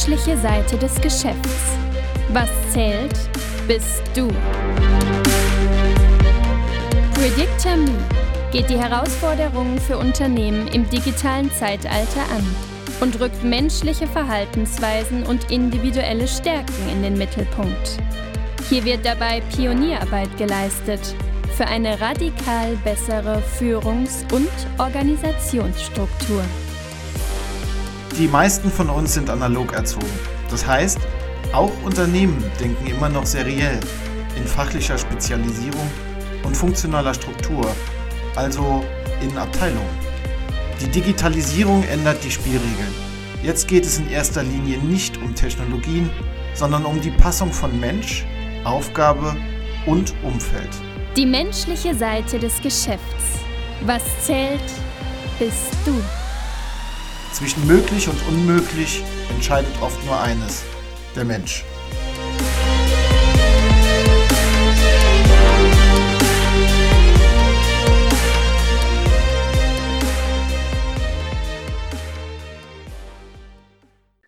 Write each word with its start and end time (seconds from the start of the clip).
menschliche 0.00 0.38
Seite 0.38 0.78
des 0.78 0.98
Geschäfts. 1.02 1.76
Was 2.30 2.48
zählt, 2.72 3.12
bist 3.68 4.02
du. 4.14 4.28
Predictor 7.12 7.76
geht 8.50 8.70
die 8.70 8.78
Herausforderungen 8.78 9.78
für 9.78 9.98
Unternehmen 9.98 10.68
im 10.68 10.88
digitalen 10.88 11.52
Zeitalter 11.52 12.22
an 12.34 12.46
und 13.02 13.20
rückt 13.20 13.44
menschliche 13.44 14.06
Verhaltensweisen 14.06 15.24
und 15.24 15.50
individuelle 15.50 16.26
Stärken 16.26 16.88
in 16.90 17.02
den 17.02 17.18
Mittelpunkt. 17.18 17.98
Hier 18.70 18.82
wird 18.86 19.04
dabei 19.04 19.42
Pionierarbeit 19.54 20.34
geleistet 20.38 21.14
für 21.58 21.66
eine 21.66 22.00
radikal 22.00 22.74
bessere 22.84 23.42
Führungs- 23.58 24.24
und 24.32 24.48
Organisationsstruktur. 24.78 26.42
Die 28.18 28.28
meisten 28.28 28.70
von 28.70 28.90
uns 28.90 29.14
sind 29.14 29.30
analog 29.30 29.72
erzogen. 29.72 30.06
Das 30.50 30.66
heißt, 30.66 30.98
auch 31.52 31.70
Unternehmen 31.84 32.44
denken 32.58 32.86
immer 32.86 33.08
noch 33.08 33.24
seriell, 33.24 33.80
in 34.36 34.44
fachlicher 34.44 34.98
Spezialisierung 34.98 35.90
und 36.44 36.56
funktionaler 36.56 37.14
Struktur, 37.14 37.66
also 38.36 38.84
in 39.22 39.36
Abteilungen. 39.38 40.10
Die 40.80 40.88
Digitalisierung 40.88 41.82
ändert 41.84 42.22
die 42.24 42.30
Spielregeln. 42.30 42.94
Jetzt 43.42 43.68
geht 43.68 43.86
es 43.86 43.98
in 43.98 44.10
erster 44.10 44.42
Linie 44.42 44.78
nicht 44.78 45.16
um 45.18 45.34
Technologien, 45.34 46.10
sondern 46.54 46.84
um 46.84 47.00
die 47.00 47.10
Passung 47.10 47.52
von 47.52 47.78
Mensch, 47.80 48.26
Aufgabe 48.64 49.36
und 49.86 50.12
Umfeld. 50.22 50.70
Die 51.16 51.26
menschliche 51.26 51.94
Seite 51.94 52.38
des 52.38 52.60
Geschäfts. 52.60 53.40
Was 53.86 54.02
zählt, 54.24 54.60
bist 55.38 55.74
du. 55.86 55.94
Zwischen 57.40 57.66
möglich 57.66 58.06
und 58.06 58.20
unmöglich 58.28 59.02
entscheidet 59.30 59.72
oft 59.80 60.04
nur 60.04 60.20
eines, 60.20 60.62
der 61.16 61.24
Mensch. 61.24 61.64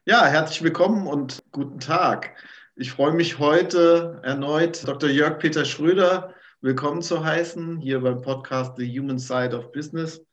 Ja, 0.06 0.24
herzlich 0.24 0.62
willkommen 0.62 1.06
und 1.06 1.42
guten 1.52 1.80
Tag. 1.80 2.34
Ich 2.76 2.92
freue 2.92 3.12
mich 3.12 3.38
heute 3.38 4.22
erneut 4.22 4.88
Dr. 4.88 5.10
Jörg 5.10 5.38
Peter 5.38 5.66
Schröder 5.66 6.32
willkommen 6.62 7.02
zu 7.02 7.22
heißen, 7.22 7.78
hier 7.78 8.00
beim 8.00 8.22
Podcast 8.22 8.76
The 8.78 8.98
Human 8.98 9.18
Side 9.18 9.54
of 9.54 9.70
Business. 9.72 10.24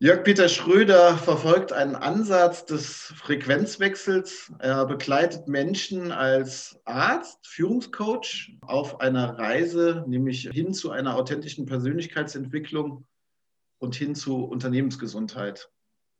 Jörg-Peter 0.00 0.48
Schröder 0.48 1.18
verfolgt 1.18 1.72
einen 1.72 1.96
Ansatz 1.96 2.64
des 2.64 3.12
Frequenzwechsels. 3.16 4.52
Er 4.60 4.86
begleitet 4.86 5.48
Menschen 5.48 6.12
als 6.12 6.80
Arzt, 6.84 7.44
Führungscoach 7.48 8.56
auf 8.60 9.00
einer 9.00 9.36
Reise, 9.40 10.04
nämlich 10.06 10.48
hin 10.52 10.72
zu 10.72 10.92
einer 10.92 11.16
authentischen 11.16 11.66
Persönlichkeitsentwicklung 11.66 13.08
und 13.78 13.96
hin 13.96 14.14
zu 14.14 14.44
Unternehmensgesundheit. 14.44 15.68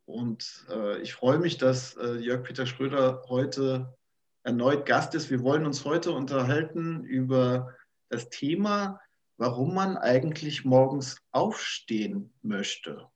Und 0.06 0.66
äh, 0.70 1.00
ich 1.00 1.14
freue 1.14 1.38
mich, 1.38 1.56
dass 1.56 1.96
äh, 1.98 2.16
Jörg-Peter 2.16 2.66
Schröder 2.66 3.22
heute 3.28 3.96
erneut 4.42 4.86
Gast 4.86 5.14
ist. 5.14 5.30
Wir 5.30 5.44
wollen 5.44 5.64
uns 5.64 5.84
heute 5.84 6.10
unterhalten 6.10 7.04
über 7.04 7.76
das 8.08 8.28
Thema, 8.28 9.00
warum 9.36 9.72
man 9.72 9.96
eigentlich 9.96 10.64
morgens 10.64 11.22
aufstehen 11.30 12.32
möchte. 12.42 13.08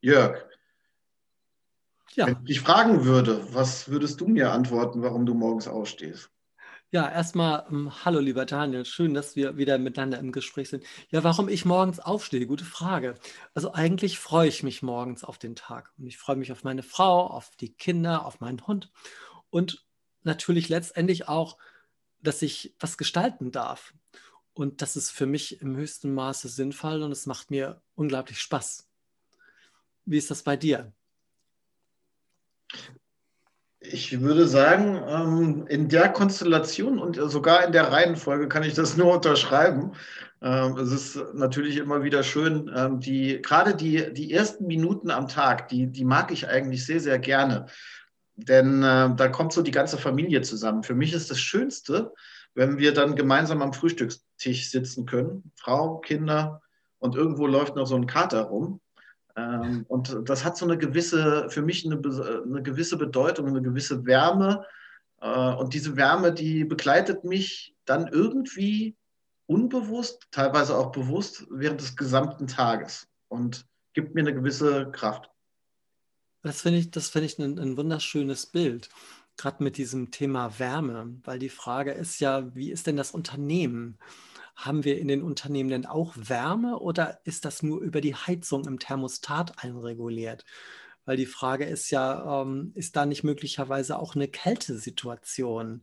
Jörg, 0.00 0.44
ja. 2.14 2.26
wenn 2.26 2.38
ich 2.40 2.44
dich 2.44 2.60
fragen 2.60 3.04
würde, 3.04 3.46
was 3.52 3.88
würdest 3.88 4.20
du 4.20 4.26
mir 4.26 4.52
antworten, 4.52 5.02
warum 5.02 5.26
du 5.26 5.34
morgens 5.34 5.68
aufstehst? 5.68 6.30
Ja, 6.92 7.10
erstmal 7.10 7.66
ähm, 7.68 7.92
hallo 8.04 8.20
lieber 8.20 8.46
Daniel, 8.46 8.84
schön, 8.84 9.12
dass 9.12 9.34
wir 9.34 9.56
wieder 9.56 9.76
miteinander 9.76 10.18
im 10.18 10.30
Gespräch 10.30 10.68
sind. 10.68 10.84
Ja, 11.10 11.24
warum 11.24 11.48
ich 11.48 11.64
morgens 11.64 11.98
aufstehe, 11.98 12.46
gute 12.46 12.64
Frage. 12.64 13.16
Also 13.54 13.72
eigentlich 13.72 14.20
freue 14.20 14.48
ich 14.48 14.62
mich 14.62 14.82
morgens 14.82 15.24
auf 15.24 15.36
den 15.38 15.56
Tag 15.56 15.92
und 15.98 16.06
ich 16.06 16.16
freue 16.16 16.36
mich 16.36 16.52
auf 16.52 16.62
meine 16.62 16.84
Frau, 16.84 17.26
auf 17.26 17.50
die 17.56 17.72
Kinder, 17.72 18.24
auf 18.24 18.40
meinen 18.40 18.64
Hund 18.66 18.92
und 19.50 19.84
natürlich 20.22 20.68
letztendlich 20.68 21.28
auch, 21.28 21.58
dass 22.20 22.40
ich 22.40 22.74
was 22.78 22.96
gestalten 22.96 23.50
darf. 23.50 23.92
Und 24.52 24.80
das 24.80 24.96
ist 24.96 25.10
für 25.10 25.26
mich 25.26 25.60
im 25.60 25.76
höchsten 25.76 26.14
Maße 26.14 26.48
sinnvoll 26.48 27.02
und 27.02 27.12
es 27.12 27.26
macht 27.26 27.50
mir 27.50 27.82
unglaublich 27.94 28.40
Spaß. 28.40 28.85
Wie 30.06 30.18
ist 30.18 30.30
das 30.30 30.42
bei 30.42 30.56
dir? 30.56 30.92
Ich 33.80 34.20
würde 34.20 34.48
sagen, 34.48 35.00
ähm, 35.06 35.66
in 35.68 35.88
der 35.88 36.08
Konstellation 36.08 36.98
und 36.98 37.16
sogar 37.16 37.64
in 37.64 37.72
der 37.72 37.92
Reihenfolge 37.92 38.48
kann 38.48 38.62
ich 38.62 38.74
das 38.74 38.96
nur 38.96 39.14
unterschreiben. 39.14 39.92
Ähm, 40.40 40.76
es 40.76 40.92
ist 40.92 41.34
natürlich 41.34 41.76
immer 41.76 42.02
wieder 42.02 42.22
schön, 42.22 42.70
ähm, 42.74 43.00
die, 43.00 43.40
gerade 43.42 43.74
die, 43.74 44.12
die 44.12 44.32
ersten 44.32 44.66
Minuten 44.66 45.10
am 45.10 45.28
Tag, 45.28 45.68
die, 45.68 45.86
die 45.88 46.04
mag 46.04 46.30
ich 46.30 46.48
eigentlich 46.48 46.84
sehr, 46.86 47.00
sehr 47.00 47.18
gerne. 47.18 47.66
Denn 48.36 48.82
äh, 48.82 49.14
da 49.14 49.28
kommt 49.28 49.52
so 49.52 49.62
die 49.62 49.70
ganze 49.70 49.98
Familie 49.98 50.42
zusammen. 50.42 50.82
Für 50.82 50.94
mich 50.94 51.12
ist 51.12 51.30
das 51.30 51.40
Schönste, 51.40 52.12
wenn 52.54 52.78
wir 52.78 52.92
dann 52.92 53.16
gemeinsam 53.16 53.62
am 53.62 53.72
Frühstückstisch 53.72 54.70
sitzen 54.70 55.06
können, 55.06 55.50
Frau, 55.56 55.98
Kinder 55.98 56.60
und 56.98 57.16
irgendwo 57.16 57.46
läuft 57.46 57.76
noch 57.76 57.86
so 57.86 57.96
ein 57.96 58.06
Kater 58.06 58.42
rum. 58.42 58.80
Ähm, 59.36 59.84
und 59.88 60.16
das 60.24 60.44
hat 60.44 60.56
so 60.56 60.64
eine 60.64 60.78
gewisse, 60.78 61.48
für 61.50 61.62
mich 61.62 61.84
eine, 61.84 61.96
eine 61.96 62.62
gewisse 62.62 62.96
Bedeutung, 62.96 63.46
eine 63.48 63.62
gewisse 63.62 64.04
Wärme. 64.06 64.64
Äh, 65.20 65.54
und 65.54 65.74
diese 65.74 65.96
Wärme, 65.96 66.32
die 66.32 66.64
begleitet 66.64 67.24
mich 67.24 67.74
dann 67.84 68.08
irgendwie 68.08 68.96
unbewusst, 69.46 70.26
teilweise 70.30 70.76
auch 70.76 70.90
bewusst, 70.90 71.46
während 71.50 71.80
des 71.80 71.96
gesamten 71.96 72.46
Tages 72.46 73.06
und 73.28 73.66
gibt 73.92 74.14
mir 74.14 74.22
eine 74.22 74.34
gewisse 74.34 74.90
Kraft. 74.90 75.30
Das 76.42 76.62
finde 76.62 76.78
ich, 76.78 76.90
das 76.90 77.08
find 77.08 77.24
ich 77.24 77.38
ein, 77.38 77.58
ein 77.58 77.76
wunderschönes 77.76 78.46
Bild 78.46 78.88
gerade 79.36 79.62
mit 79.62 79.76
diesem 79.76 80.10
Thema 80.10 80.58
Wärme, 80.58 81.20
weil 81.24 81.38
die 81.38 81.48
Frage 81.48 81.92
ist 81.92 82.20
ja, 82.20 82.54
wie 82.54 82.70
ist 82.70 82.86
denn 82.86 82.96
das 82.96 83.10
Unternehmen? 83.10 83.98
Haben 84.56 84.84
wir 84.84 84.98
in 84.98 85.08
den 85.08 85.22
Unternehmen 85.22 85.68
denn 85.68 85.86
auch 85.86 86.14
Wärme 86.16 86.78
oder 86.78 87.20
ist 87.24 87.44
das 87.44 87.62
nur 87.62 87.80
über 87.80 88.00
die 88.00 88.14
Heizung 88.14 88.64
im 88.64 88.78
Thermostat 88.78 89.62
einreguliert? 89.62 90.44
Weil 91.04 91.18
die 91.18 91.26
Frage 91.26 91.66
ist 91.66 91.90
ja, 91.90 92.42
ähm, 92.42 92.72
ist 92.74 92.96
da 92.96 93.04
nicht 93.04 93.22
möglicherweise 93.22 93.98
auch 93.98 94.16
eine 94.16 94.28
Kältesituation? 94.28 95.82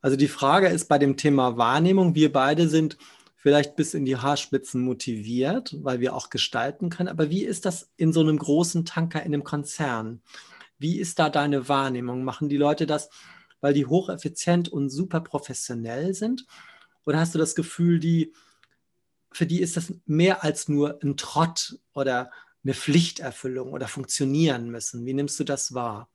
Also 0.00 0.16
die 0.16 0.28
Frage 0.28 0.68
ist 0.68 0.88
bei 0.88 0.98
dem 0.98 1.16
Thema 1.16 1.56
Wahrnehmung, 1.58 2.14
wir 2.14 2.32
beide 2.32 2.68
sind 2.68 2.96
vielleicht 3.34 3.76
bis 3.76 3.92
in 3.92 4.04
die 4.04 4.16
Haarspitzen 4.16 4.82
motiviert, 4.82 5.76
weil 5.82 6.00
wir 6.00 6.14
auch 6.14 6.30
gestalten 6.30 6.90
können. 6.90 7.08
Aber 7.08 7.28
wie 7.28 7.44
ist 7.44 7.64
das 7.64 7.90
in 7.96 8.12
so 8.12 8.20
einem 8.20 8.38
großen 8.38 8.84
Tanker 8.84 9.20
in 9.20 9.34
einem 9.34 9.44
Konzern? 9.44 10.22
Wie 10.78 10.98
ist 10.98 11.18
da 11.18 11.28
deine 11.28 11.68
Wahrnehmung? 11.68 12.24
Machen 12.24 12.48
die 12.48 12.56
Leute 12.56 12.86
das, 12.86 13.10
weil 13.60 13.74
die 13.74 13.86
hocheffizient 13.86 14.68
und 14.68 14.90
super 14.90 15.20
professionell 15.20 16.14
sind? 16.14 16.46
Oder 17.06 17.20
hast 17.20 17.34
du 17.34 17.38
das 17.38 17.54
Gefühl, 17.54 18.00
die, 18.00 18.34
für 19.32 19.46
die 19.46 19.62
ist 19.62 19.76
das 19.76 19.94
mehr 20.04 20.44
als 20.44 20.68
nur 20.68 20.98
ein 21.02 21.16
Trott 21.16 21.78
oder 21.94 22.30
eine 22.64 22.74
Pflichterfüllung 22.74 23.72
oder 23.72 23.86
funktionieren 23.86 24.70
müssen? 24.70 25.06
Wie 25.06 25.14
nimmst 25.14 25.38
du 25.38 25.44
das 25.44 25.72
wahr? 25.72 26.10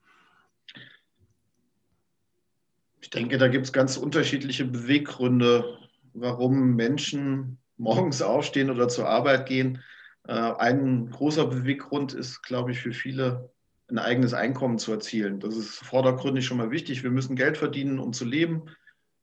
Ich 3.00 3.10
denke, 3.10 3.38
da 3.38 3.48
gibt 3.48 3.66
es 3.66 3.74
ganz 3.74 3.98
unterschiedliche 3.98 4.66
Beweggründe, 4.66 5.80
warum 6.14 6.76
Menschen 6.76 7.58
morgens 7.78 8.22
aufstehen 8.22 8.70
oder 8.70 8.90
zur 8.90 9.08
Arbeit 9.08 9.48
gehen. 9.48 9.82
Äh, 10.28 10.34
ein 10.34 11.10
großer 11.10 11.48
Beweggrund 11.48 12.14
ist, 12.14 12.44
glaube 12.44 12.72
ich, 12.72 12.80
für 12.80 12.92
viele 12.92 13.50
ein 13.90 13.98
eigenes 13.98 14.34
Einkommen 14.34 14.78
zu 14.78 14.92
erzielen. 14.92 15.40
Das 15.40 15.56
ist 15.56 15.76
vordergründig 15.76 16.46
schon 16.46 16.58
mal 16.58 16.72
wichtig. 16.72 17.04
Wir 17.04 17.12
müssen 17.12 17.36
Geld 17.36 17.58
verdienen, 17.58 18.00
um 18.00 18.14
zu 18.14 18.26
leben. 18.26 18.64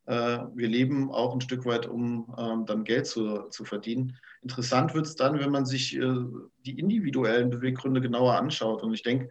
Äh, 0.09 0.47
wir 0.55 0.69
leben 0.69 1.11
auch 1.13 1.35
ein 1.35 1.43
Stück 1.43 1.67
weit, 1.67 1.87
um 1.87 2.35
ähm, 2.39 2.65
dann 2.65 2.85
Geld 2.85 3.07
zu, 3.07 3.43
zu 3.51 3.67
verdienen. 3.67 4.17
Interessant 4.41 4.95
wird 4.95 5.05
es 5.05 5.17
dann, 5.17 5.39
wenn 5.39 5.51
man 5.51 5.67
sich 5.67 5.99
äh, 5.99 6.25
die 6.65 6.79
individuellen 6.79 7.51
Beweggründe 7.51 8.01
genauer 8.01 8.37
anschaut. 8.37 8.83
Und 8.83 8.95
ich 8.95 9.03
denke, 9.03 9.29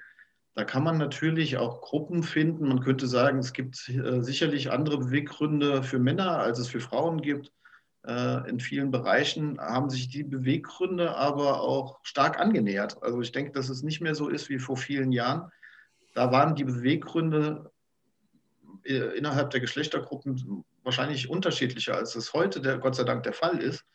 da 0.53 0.65
kann 0.65 0.83
man 0.83 0.99
natürlich 0.99 1.57
auch 1.57 1.81
Gruppen 1.81 2.21
finden. 2.21 2.67
Man 2.67 2.81
könnte 2.81 3.07
sagen, 3.07 3.39
es 3.39 3.53
gibt 3.53 3.89
äh, 3.89 4.21
sicherlich 4.21 4.69
andere 4.69 4.99
Beweggründe 4.99 5.81
für 5.81 5.97
Männer, 5.97 6.37
als 6.37 6.59
es 6.59 6.67
für 6.67 6.79
Frauen 6.79 7.21
gibt. 7.21 7.51
In 8.47 8.61
vielen 8.61 8.89
Bereichen 8.89 9.59
haben 9.59 9.89
sich 9.89 10.07
die 10.07 10.23
Beweggründe 10.23 11.13
aber 11.17 11.59
auch 11.59 11.99
stark 12.03 12.39
angenähert. 12.39 13.03
Also 13.03 13.19
ich 13.19 13.33
denke, 13.33 13.51
dass 13.51 13.67
es 13.67 13.83
nicht 13.83 13.99
mehr 13.99 14.15
so 14.15 14.29
ist 14.29 14.47
wie 14.47 14.59
vor 14.59 14.77
vielen 14.77 15.11
Jahren. 15.11 15.51
Da 16.13 16.31
waren 16.31 16.55
die 16.55 16.63
Beweggründe 16.63 17.69
innerhalb 18.95 19.49
der 19.49 19.59
Geschlechtergruppen 19.59 20.63
wahrscheinlich 20.83 21.29
unterschiedlicher, 21.29 21.95
als 21.95 22.15
es 22.15 22.33
heute 22.33 22.61
der, 22.61 22.77
Gott 22.77 22.95
sei 22.95 23.03
Dank 23.03 23.23
der 23.23 23.33
Fall 23.33 23.59
ist. 23.59 23.85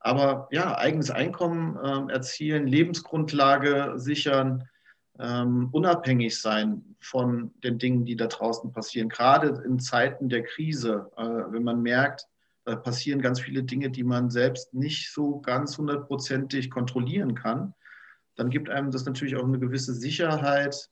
Aber 0.00 0.48
ja, 0.50 0.76
eigenes 0.76 1.10
Einkommen 1.10 1.76
äh, 1.76 2.12
erzielen, 2.12 2.66
Lebensgrundlage 2.66 3.92
sichern, 3.96 4.68
ähm, 5.20 5.68
unabhängig 5.70 6.40
sein 6.40 6.96
von 7.00 7.52
den 7.62 7.78
Dingen, 7.78 8.04
die 8.04 8.16
da 8.16 8.26
draußen 8.26 8.72
passieren. 8.72 9.08
Gerade 9.08 9.62
in 9.64 9.78
Zeiten 9.78 10.28
der 10.28 10.42
Krise, 10.42 11.10
äh, 11.16 11.22
wenn 11.22 11.62
man 11.62 11.82
merkt, 11.82 12.26
da 12.64 12.76
passieren 12.76 13.20
ganz 13.20 13.40
viele 13.40 13.62
Dinge, 13.62 13.90
die 13.90 14.04
man 14.04 14.30
selbst 14.30 14.74
nicht 14.74 15.12
so 15.12 15.40
ganz 15.40 15.78
hundertprozentig 15.78 16.70
kontrollieren 16.70 17.34
kann, 17.34 17.74
dann 18.34 18.50
gibt 18.50 18.70
einem 18.70 18.90
das 18.90 19.04
natürlich 19.04 19.36
auch 19.36 19.44
eine 19.44 19.58
gewisse 19.58 19.94
Sicherheit, 19.94 20.90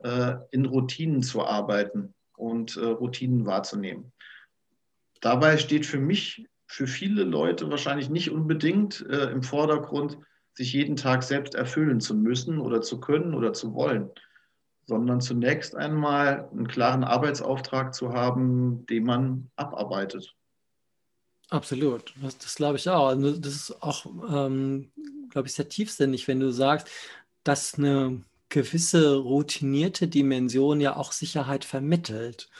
äh, 0.00 0.34
in 0.50 0.66
Routinen 0.66 1.22
zu 1.22 1.44
arbeiten 1.44 2.14
und 2.42 2.76
äh, 2.76 2.84
Routinen 2.84 3.46
wahrzunehmen. 3.46 4.12
Dabei 5.20 5.56
steht 5.56 5.86
für 5.86 6.00
mich, 6.00 6.48
für 6.66 6.86
viele 6.86 7.22
Leute 7.22 7.70
wahrscheinlich 7.70 8.10
nicht 8.10 8.30
unbedingt 8.30 9.06
äh, 9.08 9.30
im 9.30 9.42
Vordergrund, 9.42 10.18
sich 10.54 10.72
jeden 10.72 10.96
Tag 10.96 11.22
selbst 11.22 11.54
erfüllen 11.54 12.00
zu 12.00 12.14
müssen 12.14 12.58
oder 12.58 12.82
zu 12.82 13.00
können 13.00 13.34
oder 13.34 13.52
zu 13.52 13.74
wollen, 13.74 14.10
sondern 14.84 15.20
zunächst 15.20 15.74
einmal 15.74 16.48
einen 16.50 16.68
klaren 16.68 17.04
Arbeitsauftrag 17.04 17.94
zu 17.94 18.12
haben, 18.12 18.84
den 18.86 19.04
man 19.04 19.50
abarbeitet. 19.56 20.34
Absolut, 21.48 22.14
das, 22.20 22.36
das 22.38 22.54
glaube 22.56 22.76
ich 22.76 22.88
auch. 22.88 23.08
Also 23.08 23.36
das 23.36 23.54
ist 23.54 23.82
auch, 23.82 24.06
ähm, 24.06 24.90
glaube 25.30 25.48
ich, 25.48 25.54
sehr 25.54 25.68
tiefsinnig, 25.68 26.26
wenn 26.26 26.40
du 26.40 26.50
sagst, 26.50 26.88
dass 27.44 27.74
eine 27.74 28.22
gewisse 28.52 29.16
routinierte 29.16 30.08
Dimension 30.08 30.80
ja 30.80 30.96
auch 30.96 31.12
Sicherheit 31.12 31.64
vermittelt. 31.64 32.50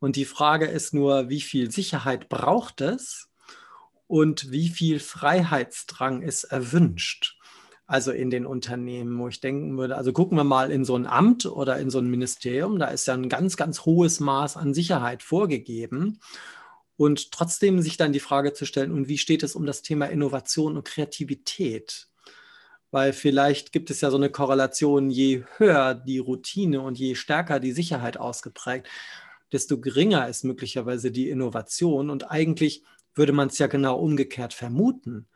Und 0.00 0.16
die 0.16 0.24
Frage 0.24 0.66
ist 0.66 0.94
nur, 0.94 1.28
wie 1.28 1.42
viel 1.42 1.70
Sicherheit 1.70 2.28
braucht 2.28 2.80
es 2.80 3.28
und 4.06 4.50
wie 4.50 4.68
viel 4.68 5.00
Freiheitsdrang 5.00 6.22
ist 6.22 6.44
erwünscht? 6.44 7.36
Also 7.86 8.10
in 8.10 8.30
den 8.30 8.46
Unternehmen, 8.46 9.18
wo 9.18 9.28
ich 9.28 9.40
denken 9.40 9.76
würde, 9.76 9.96
also 9.96 10.12
gucken 10.12 10.36
wir 10.36 10.44
mal 10.44 10.70
in 10.70 10.84
so 10.84 10.96
ein 10.96 11.06
Amt 11.06 11.46
oder 11.46 11.78
in 11.78 11.90
so 11.90 11.98
ein 11.98 12.10
Ministerium, 12.10 12.78
da 12.78 12.86
ist 12.86 13.06
ja 13.06 13.14
ein 13.14 13.28
ganz, 13.28 13.56
ganz 13.56 13.84
hohes 13.84 14.20
Maß 14.20 14.56
an 14.56 14.74
Sicherheit 14.74 15.22
vorgegeben. 15.22 16.20
Und 16.96 17.32
trotzdem 17.32 17.80
sich 17.80 17.96
dann 17.96 18.12
die 18.12 18.20
Frage 18.20 18.54
zu 18.54 18.66
stellen, 18.66 18.92
und 18.92 19.08
wie 19.08 19.18
steht 19.18 19.42
es 19.42 19.54
um 19.54 19.66
das 19.66 19.82
Thema 19.82 20.06
Innovation 20.06 20.76
und 20.76 20.84
Kreativität? 20.84 22.07
Weil 22.90 23.12
vielleicht 23.12 23.72
gibt 23.72 23.90
es 23.90 24.00
ja 24.00 24.10
so 24.10 24.16
eine 24.16 24.30
Korrelation, 24.30 25.10
je 25.10 25.44
höher 25.56 25.94
die 25.94 26.18
Routine 26.18 26.80
und 26.80 26.98
je 26.98 27.14
stärker 27.14 27.60
die 27.60 27.72
Sicherheit 27.72 28.16
ausgeprägt, 28.16 28.88
desto 29.52 29.78
geringer 29.80 30.28
ist 30.28 30.44
möglicherweise 30.44 31.10
die 31.10 31.28
Innovation. 31.28 32.10
Und 32.10 32.30
eigentlich 32.30 32.82
würde 33.14 33.32
man 33.32 33.48
es 33.48 33.58
ja 33.58 33.66
genau 33.66 33.98
umgekehrt 33.98 34.54
vermuten. 34.54 35.26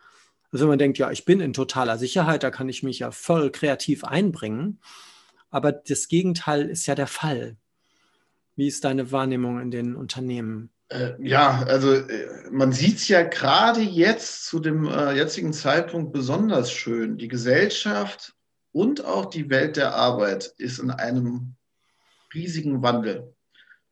Also 0.51 0.65
wenn 0.65 0.71
man 0.71 0.79
denkt, 0.79 0.99
ja, 0.99 1.11
ich 1.11 1.25
bin 1.25 1.41
in 1.41 1.53
totaler 1.53 1.99
Sicherheit, 1.99 2.43
da 2.43 2.51
kann 2.51 2.69
ich 2.69 2.83
mich 2.83 2.99
ja 3.01 3.11
voll 3.11 3.51
kreativ 3.51 4.05
einbringen. 4.05 4.81
Aber 5.51 5.73
das 5.73 6.09
Gegenteil 6.09 6.69
ist 6.69 6.87
ja 6.87 6.95
der 6.95 7.07
Fall. 7.07 7.57
Wie 8.57 8.67
ist 8.67 8.85
deine 8.85 9.13
Wahrnehmung 9.13 9.61
in 9.61 9.71
den 9.71 9.97
Unternehmen? 9.97 10.72
Äh, 10.93 11.15
ja, 11.19 11.65
also 11.67 11.95
äh, 11.95 12.51
man 12.51 12.73
sieht 12.73 12.97
es 12.97 13.09
ja 13.09 13.23
gerade 13.23 13.81
jetzt 13.81 14.47
zu 14.47 14.61
dem 14.61 14.87
äh, 14.87 15.13
jetzigen 15.13 15.53
Zeitpunkt 15.53 16.13
besonders 16.13 16.71
schön. 16.71 17.17
Die 17.17 17.29
Gesellschaft 17.29 18.35
und 18.73 19.05
auch 19.05 19.27
die 19.27 19.49
Welt 19.49 19.77
der 19.77 19.95
Arbeit 19.95 20.53
ist 20.59 20.79
in 20.79 20.91
einem 20.91 21.55
riesigen 22.35 22.83
Wandel. 22.83 23.35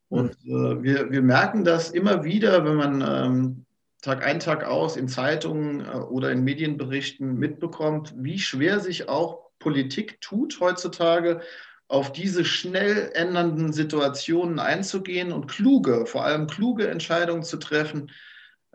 Und 0.09 0.33
äh, 0.45 0.83
wir, 0.83 1.11
wir 1.11 1.23
merken 1.23 1.65
das 1.65 1.91
immer 1.91 2.25
wieder, 2.25 2.65
wenn 2.65 2.77
man 2.77 3.01
ähm, 3.07 3.67
Tag 4.03 4.25
ein, 4.25 4.41
Tag 4.41 4.65
aus 4.65 4.97
in 4.97 5.09
Zeitungen 5.09 5.81
äh, 5.81 5.97
oder 5.97 6.31
in 6.33 6.45
Medienberichten 6.45 7.39
mitbekommt, 7.39 8.15
wie 8.17 8.39
schwer 8.39 8.81
sich 8.81 9.09
auch 9.09 9.51
Politik 9.59 10.21
tut 10.21 10.59
heutzutage, 10.61 11.41
auf 11.91 12.13
diese 12.13 12.45
schnell 12.45 13.11
ändernden 13.15 13.73
Situationen 13.73 14.61
einzugehen 14.61 15.33
und 15.33 15.49
kluge, 15.49 16.07
vor 16.07 16.25
allem 16.25 16.47
kluge 16.47 16.89
Entscheidungen 16.89 17.43
zu 17.43 17.57
treffen, 17.57 18.13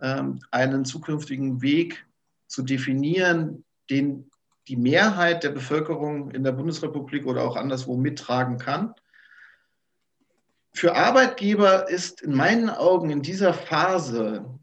ähm, 0.02 0.42
einen 0.52 0.84
zukünftigen 0.84 1.62
Weg 1.62 2.06
zu 2.48 2.62
definieren, 2.62 3.64
den 3.90 4.30
die 4.68 4.76
Mehrheit 4.76 5.44
der 5.44 5.52
Bevölkerung 5.52 6.32
in 6.32 6.44
der 6.44 6.52
Bundesrepublik 6.52 7.26
oder 7.26 7.44
auch 7.44 7.56
anderswo 7.56 7.96
mittragen 7.96 8.58
kann. 8.58 8.94
Für 10.74 10.96
Arbeitgeber 10.96 11.88
ist 11.88 12.22
in 12.22 12.36
meinen 12.36 12.70
Augen 12.70 13.12
in 13.12 13.22
dieser 13.22 13.54
Phase 13.54 14.60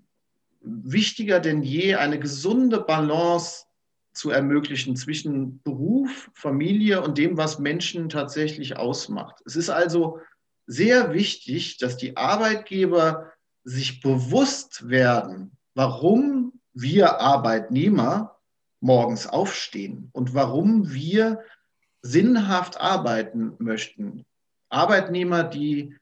wichtiger 0.60 1.40
denn 1.40 1.62
je, 1.62 1.94
eine 1.94 2.18
gesunde 2.18 2.80
Balance 2.80 3.64
zu 4.12 4.30
ermöglichen 4.30 4.96
zwischen 4.96 5.62
Beruf, 5.62 6.30
Familie 6.34 7.02
und 7.02 7.18
dem, 7.18 7.36
was 7.36 7.58
Menschen 7.58 8.08
tatsächlich 8.08 8.76
ausmacht. 8.76 9.42
Es 9.46 9.56
ist 9.56 9.70
also 9.70 10.20
sehr 10.66 11.12
wichtig, 11.12 11.78
dass 11.78 11.96
die 11.96 12.16
Arbeitgeber 12.16 13.32
sich 13.64 14.00
bewusst 14.00 14.88
werden, 14.88 15.56
warum 15.74 16.60
wir 16.74 17.20
Arbeitnehmer 17.20 18.38
morgens 18.80 19.26
aufstehen 19.26 20.10
und 20.12 20.34
warum 20.34 20.92
wir 20.92 21.40
sinnhaft 22.02 22.80
arbeiten 22.80 23.54
möchten. 23.58 24.24
Arbeitnehmer, 24.68 25.44
die 25.44 25.96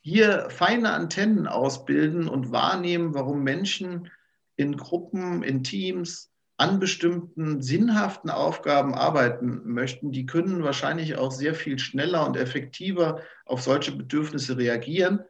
hier 0.00 0.50
feine 0.50 0.92
Antennen 0.92 1.46
ausbilden 1.46 2.28
und 2.28 2.50
wahrnehmen, 2.50 3.14
warum 3.14 3.42
Menschen 3.42 4.10
in 4.56 4.76
Gruppen, 4.76 5.42
in 5.42 5.62
Teams 5.62 6.30
an 6.56 6.78
bestimmten 6.78 7.62
sinnhaften 7.62 8.30
Aufgaben 8.30 8.94
arbeiten 8.94 9.62
möchten, 9.64 10.12
die 10.12 10.26
können 10.26 10.62
wahrscheinlich 10.62 11.16
auch 11.16 11.32
sehr 11.32 11.54
viel 11.54 11.78
schneller 11.78 12.26
und 12.26 12.36
effektiver 12.36 13.20
auf 13.44 13.62
solche 13.62 13.92
Bedürfnisse 13.92 14.56
reagieren. 14.56 15.20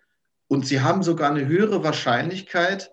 Und 0.48 0.66
sie 0.66 0.82
haben 0.82 1.02
sogar 1.02 1.30
eine 1.30 1.46
höhere 1.46 1.82
Wahrscheinlichkeit, 1.82 2.92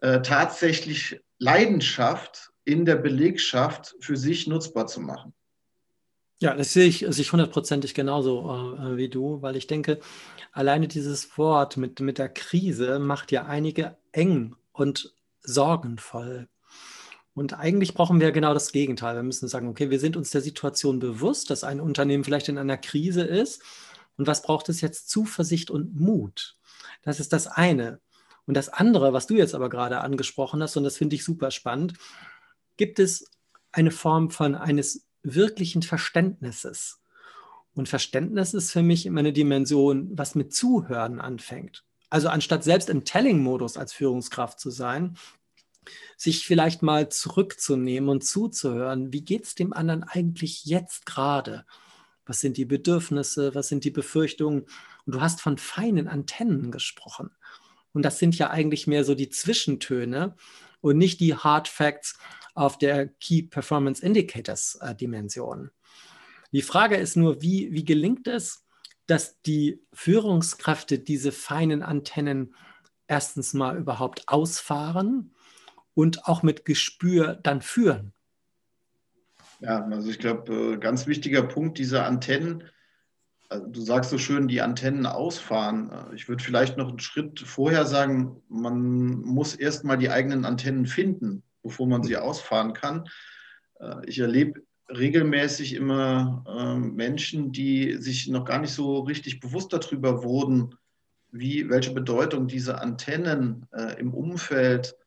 äh, 0.00 0.22
tatsächlich 0.22 1.20
Leidenschaft 1.38 2.52
in 2.64 2.86
der 2.86 2.96
Belegschaft 2.96 3.94
für 4.00 4.16
sich 4.16 4.46
nutzbar 4.46 4.86
zu 4.86 5.00
machen. 5.00 5.34
Ja, 6.42 6.54
das 6.54 6.72
sehe 6.72 6.86
ich, 6.86 7.00
sehe 7.00 7.22
ich 7.22 7.32
hundertprozentig 7.32 7.92
genauso 7.92 8.76
äh, 8.78 8.96
wie 8.96 9.10
du, 9.10 9.42
weil 9.42 9.56
ich 9.56 9.66
denke, 9.66 10.00
alleine 10.52 10.88
dieses 10.88 11.36
Wort 11.36 11.76
mit, 11.76 12.00
mit 12.00 12.16
der 12.16 12.30
Krise 12.30 12.98
macht 12.98 13.30
ja 13.30 13.44
einige 13.44 13.98
eng 14.12 14.56
und 14.72 15.14
sorgenvoll. 15.42 16.48
Und 17.34 17.54
eigentlich 17.54 17.94
brauchen 17.94 18.20
wir 18.20 18.32
genau 18.32 18.54
das 18.54 18.72
Gegenteil. 18.72 19.16
Wir 19.16 19.22
müssen 19.22 19.48
sagen, 19.48 19.68
okay, 19.68 19.90
wir 19.90 20.00
sind 20.00 20.16
uns 20.16 20.30
der 20.30 20.40
Situation 20.40 20.98
bewusst, 20.98 21.50
dass 21.50 21.64
ein 21.64 21.80
Unternehmen 21.80 22.24
vielleicht 22.24 22.48
in 22.48 22.58
einer 22.58 22.76
Krise 22.76 23.22
ist. 23.22 23.62
Und 24.16 24.26
was 24.26 24.42
braucht 24.42 24.68
es 24.68 24.80
jetzt? 24.80 25.08
Zuversicht 25.08 25.70
und 25.70 25.98
Mut. 25.98 26.56
Das 27.02 27.20
ist 27.20 27.32
das 27.32 27.46
eine. 27.46 28.00
Und 28.46 28.54
das 28.54 28.68
andere, 28.68 29.12
was 29.12 29.26
du 29.26 29.34
jetzt 29.36 29.54
aber 29.54 29.70
gerade 29.70 30.00
angesprochen 30.00 30.62
hast, 30.62 30.76
und 30.76 30.84
das 30.84 30.96
finde 30.96 31.16
ich 31.16 31.24
super 31.24 31.50
spannend, 31.50 31.94
gibt 32.76 32.98
es 32.98 33.30
eine 33.72 33.90
Form 33.90 34.30
von 34.30 34.54
eines 34.54 35.06
wirklichen 35.22 35.82
Verständnisses. 35.82 37.00
Und 37.74 37.88
Verständnis 37.88 38.54
ist 38.54 38.72
für 38.72 38.82
mich 38.82 39.06
immer 39.06 39.20
eine 39.20 39.32
Dimension, 39.32 40.10
was 40.12 40.34
mit 40.34 40.52
Zuhören 40.52 41.20
anfängt. 41.20 41.84
Also 42.08 42.28
anstatt 42.28 42.64
selbst 42.64 42.90
im 42.90 43.04
Telling-Modus 43.04 43.76
als 43.76 43.92
Führungskraft 43.92 44.58
zu 44.58 44.70
sein, 44.70 45.16
sich 46.16 46.46
vielleicht 46.46 46.82
mal 46.82 47.08
zurückzunehmen 47.08 48.08
und 48.10 48.24
zuzuhören, 48.24 49.12
wie 49.12 49.24
geht 49.24 49.44
es 49.44 49.54
dem 49.54 49.72
anderen 49.72 50.02
eigentlich 50.04 50.64
jetzt 50.64 51.06
gerade? 51.06 51.64
Was 52.26 52.40
sind 52.40 52.56
die 52.56 52.66
Bedürfnisse? 52.66 53.54
Was 53.54 53.68
sind 53.68 53.84
die 53.84 53.90
Befürchtungen? 53.90 54.66
Und 55.06 55.14
du 55.14 55.20
hast 55.20 55.40
von 55.40 55.58
feinen 55.58 56.06
Antennen 56.06 56.70
gesprochen. 56.70 57.30
Und 57.92 58.04
das 58.04 58.18
sind 58.18 58.38
ja 58.38 58.50
eigentlich 58.50 58.86
mehr 58.86 59.04
so 59.04 59.14
die 59.14 59.30
Zwischentöne 59.30 60.36
und 60.80 60.96
nicht 60.96 61.20
die 61.20 61.34
Hard 61.34 61.68
Facts, 61.68 62.18
auf 62.54 62.78
der 62.78 63.08
Key 63.08 63.42
Performance 63.42 64.04
Indicators 64.04 64.76
äh, 64.82 64.94
Dimension. 64.94 65.70
Die 66.52 66.62
Frage 66.62 66.96
ist 66.96 67.16
nur, 67.16 67.40
wie, 67.42 67.72
wie 67.72 67.84
gelingt 67.84 68.26
es, 68.26 68.66
dass 69.06 69.40
die 69.42 69.80
Führungskräfte 69.92 70.98
diese 70.98 71.32
feinen 71.32 71.82
Antennen 71.82 72.54
erstens 73.06 73.54
mal 73.54 73.76
überhaupt 73.76 74.28
ausfahren 74.28 75.34
und 76.00 76.26
auch 76.26 76.42
mit 76.42 76.64
Gespür 76.64 77.38
dann 77.42 77.60
führen? 77.60 78.12
Ja, 79.60 79.84
also 79.84 80.08
ich 80.08 80.18
glaube, 80.18 80.74
äh, 80.74 80.76
ganz 80.78 81.06
wichtiger 81.06 81.42
Punkt 81.42 81.76
dieser 81.76 82.06
Antennen, 82.06 82.64
also 83.50 83.66
du 83.66 83.80
sagst 83.82 84.10
so 84.10 84.16
schön, 84.16 84.48
die 84.48 84.62
Antennen 84.62 85.04
ausfahren. 85.04 85.90
Äh, 85.90 86.14
ich 86.14 86.28
würde 86.28 86.42
vielleicht 86.42 86.78
noch 86.78 86.88
einen 86.88 87.00
Schritt 87.00 87.40
vorher 87.40 87.84
sagen, 87.84 88.40
man 88.48 89.10
muss 89.10 89.54
erst 89.54 89.84
mal 89.84 89.98
die 89.98 90.10
eigenen 90.10 90.44
Antennen 90.44 90.86
finden 90.86 91.42
bevor 91.62 91.86
man 91.86 92.02
sie 92.02 92.16
ausfahren 92.16 92.72
kann. 92.72 93.04
Äh, 93.80 93.96
ich 94.06 94.18
erlebe 94.18 94.62
regelmäßig 94.88 95.74
immer 95.74 96.42
ähm, 96.48 96.94
Menschen, 96.94 97.52
die 97.52 97.98
sich 97.98 98.28
noch 98.28 98.46
gar 98.46 98.60
nicht 98.60 98.72
so 98.72 99.00
richtig 99.00 99.40
bewusst 99.40 99.74
darüber 99.74 100.24
wurden, 100.24 100.74
wie, 101.30 101.68
welche 101.68 101.92
Bedeutung 101.92 102.48
diese 102.48 102.80
Antennen 102.80 103.66
im 103.98 104.14
Umfeld 104.14 104.96
äh, 104.96 104.99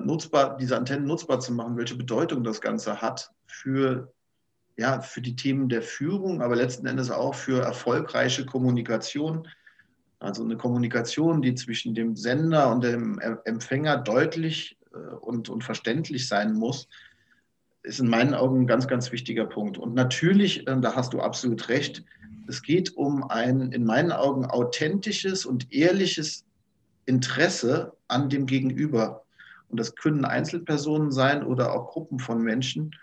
nutzbar, 0.00 0.56
diese 0.58 0.76
Antennen 0.76 1.06
nutzbar 1.06 1.40
zu 1.40 1.52
machen, 1.52 1.76
welche 1.76 1.96
Bedeutung 1.96 2.44
das 2.44 2.60
Ganze 2.60 3.00
hat 3.00 3.30
für 3.46 4.12
ja, 4.76 5.00
für 5.00 5.20
die 5.20 5.36
Themen 5.36 5.68
der 5.68 5.82
Führung, 5.82 6.42
aber 6.42 6.56
letzten 6.56 6.86
Endes 6.86 7.10
auch 7.10 7.34
für 7.34 7.62
erfolgreiche 7.62 8.46
Kommunikation. 8.46 9.48
Also 10.18 10.44
eine 10.44 10.56
Kommunikation, 10.56 11.42
die 11.42 11.54
zwischen 11.54 11.94
dem 11.94 12.16
Sender 12.16 12.70
und 12.70 12.84
dem 12.84 13.18
Empfänger 13.44 13.98
deutlich 13.98 14.78
äh, 14.94 14.96
und, 14.96 15.48
und 15.48 15.64
verständlich 15.64 16.28
sein 16.28 16.54
muss, 16.54 16.88
ist 17.82 17.98
in 17.98 18.08
meinen 18.08 18.34
Augen 18.34 18.60
ein 18.60 18.66
ganz, 18.66 18.86
ganz 18.86 19.10
wichtiger 19.10 19.46
Punkt. 19.46 19.78
Und 19.78 19.94
natürlich, 19.94 20.66
äh, 20.66 20.80
da 20.80 20.94
hast 20.94 21.12
du 21.12 21.20
absolut 21.20 21.68
recht, 21.68 22.04
es 22.46 22.62
geht 22.62 22.96
um 22.96 23.24
ein 23.24 23.72
in 23.72 23.84
meinen 23.84 24.12
Augen 24.12 24.46
authentisches 24.46 25.44
und 25.44 25.72
ehrliches 25.72 26.44
Interesse 27.04 27.96
an 28.08 28.28
dem 28.28 28.46
Gegenüber. 28.46 29.24
Und 29.72 29.80
das 29.80 29.94
können 29.94 30.26
Einzelpersonen 30.26 31.10
sein 31.10 31.42
oder 31.44 31.72
auch 31.72 31.88
Gruppen 31.88 32.18
von 32.18 32.42
Menschen. 32.42 32.94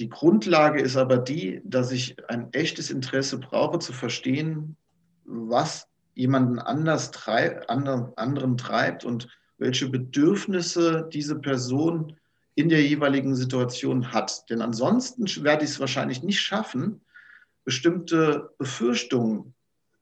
Die 0.00 0.08
Grundlage 0.08 0.82
ist 0.82 0.96
aber 0.96 1.16
die, 1.16 1.62
dass 1.64 1.92
ich 1.92 2.16
ein 2.28 2.52
echtes 2.52 2.90
Interesse 2.90 3.38
brauche 3.38 3.78
zu 3.78 3.92
verstehen, 3.92 4.76
was 5.24 5.86
jemanden 6.14 6.58
anders 6.58 7.12
treib, 7.12 7.70
anderen 7.70 8.56
treibt 8.56 9.04
und 9.04 9.28
welche 9.56 9.88
Bedürfnisse 9.88 11.08
diese 11.12 11.36
Person 11.38 12.16
in 12.56 12.68
der 12.68 12.82
jeweiligen 12.82 13.36
Situation 13.36 14.12
hat. 14.12 14.50
Denn 14.50 14.60
ansonsten 14.60 15.24
werde 15.44 15.64
ich 15.64 15.70
es 15.70 15.80
wahrscheinlich 15.80 16.24
nicht 16.24 16.40
schaffen, 16.40 17.00
bestimmte 17.64 18.50
Befürchtungen, 18.58 19.54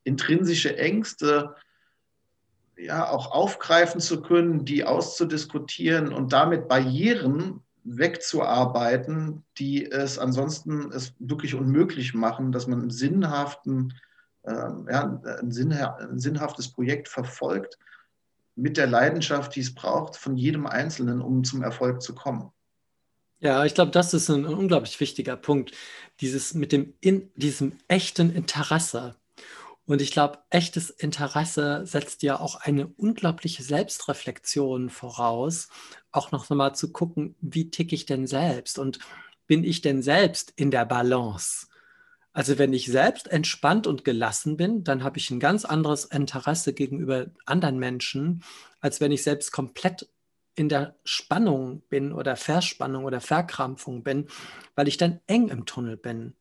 intrinsische 0.04 0.78
Ängste, 0.78 1.54
ja, 2.76 3.08
auch 3.08 3.30
aufgreifen 3.32 4.00
zu 4.00 4.22
können, 4.22 4.64
die 4.64 4.84
auszudiskutieren 4.84 6.12
und 6.12 6.32
damit 6.32 6.68
Barrieren 6.68 7.60
wegzuarbeiten, 7.84 9.44
die 9.58 9.90
es 9.90 10.18
ansonsten 10.18 10.90
es 10.92 11.14
wirklich 11.18 11.54
unmöglich 11.54 12.14
machen, 12.14 12.52
dass 12.52 12.66
man 12.66 12.80
einen 12.80 12.90
sinnhaften, 12.90 13.94
äh, 14.42 14.52
ja, 14.52 15.20
ein, 15.40 15.50
sinnha 15.50 15.96
ein 15.96 16.18
sinnhaftes 16.18 16.68
Projekt 16.72 17.08
verfolgt 17.08 17.78
mit 18.54 18.76
der 18.76 18.86
Leidenschaft, 18.86 19.56
die 19.56 19.60
es 19.60 19.74
braucht, 19.74 20.16
von 20.16 20.36
jedem 20.36 20.66
Einzelnen, 20.66 21.20
um 21.20 21.42
zum 21.42 21.62
Erfolg 21.62 22.02
zu 22.02 22.14
kommen. 22.14 22.52
Ja, 23.40 23.64
ich 23.64 23.74
glaube, 23.74 23.90
das 23.90 24.14
ist 24.14 24.28
ein, 24.28 24.46
unglaublich 24.46 25.00
wichtiger 25.00 25.36
Punkt. 25.36 25.72
Dieses 26.20 26.54
mit 26.54 26.70
dem 26.70 26.94
in, 27.00 27.30
diesem 27.34 27.78
echten 27.88 28.32
Interesse. 28.32 29.16
Und 29.84 30.00
ich 30.00 30.12
glaube, 30.12 30.38
echtes 30.50 30.90
Interesse 30.90 31.82
setzt 31.84 32.22
ja 32.22 32.38
auch 32.38 32.56
eine 32.56 32.86
unglaubliche 32.86 33.62
Selbstreflexion 33.62 34.90
voraus, 34.90 35.68
auch 36.12 36.30
noch 36.30 36.48
mal 36.50 36.74
zu 36.74 36.92
gucken, 36.92 37.34
wie 37.40 37.70
ticke 37.70 37.94
ich 37.94 38.06
denn 38.06 38.26
selbst 38.26 38.78
und 38.78 39.00
bin 39.46 39.64
ich 39.64 39.80
denn 39.80 40.02
selbst 40.02 40.52
in 40.56 40.70
der 40.70 40.84
Balance? 40.84 41.66
Also 42.32 42.58
wenn 42.58 42.72
ich 42.72 42.86
selbst 42.86 43.28
entspannt 43.28 43.86
und 43.86 44.04
gelassen 44.04 44.56
bin, 44.56 44.84
dann 44.84 45.04
habe 45.04 45.18
ich 45.18 45.30
ein 45.30 45.40
ganz 45.40 45.64
anderes 45.64 46.06
Interesse 46.06 46.72
gegenüber 46.72 47.26
anderen 47.44 47.78
Menschen, 47.78 48.42
als 48.80 49.00
wenn 49.00 49.12
ich 49.12 49.22
selbst 49.22 49.52
komplett 49.52 50.08
in 50.54 50.68
der 50.68 50.96
Spannung 51.04 51.82
bin 51.88 52.12
oder 52.12 52.36
Verspannung 52.36 53.04
oder 53.04 53.20
Verkrampfung 53.20 54.02
bin, 54.02 54.28
weil 54.74 54.88
ich 54.88 54.96
dann 54.96 55.20
eng 55.26 55.48
im 55.48 55.66
Tunnel 55.66 55.96
bin. 55.96 56.34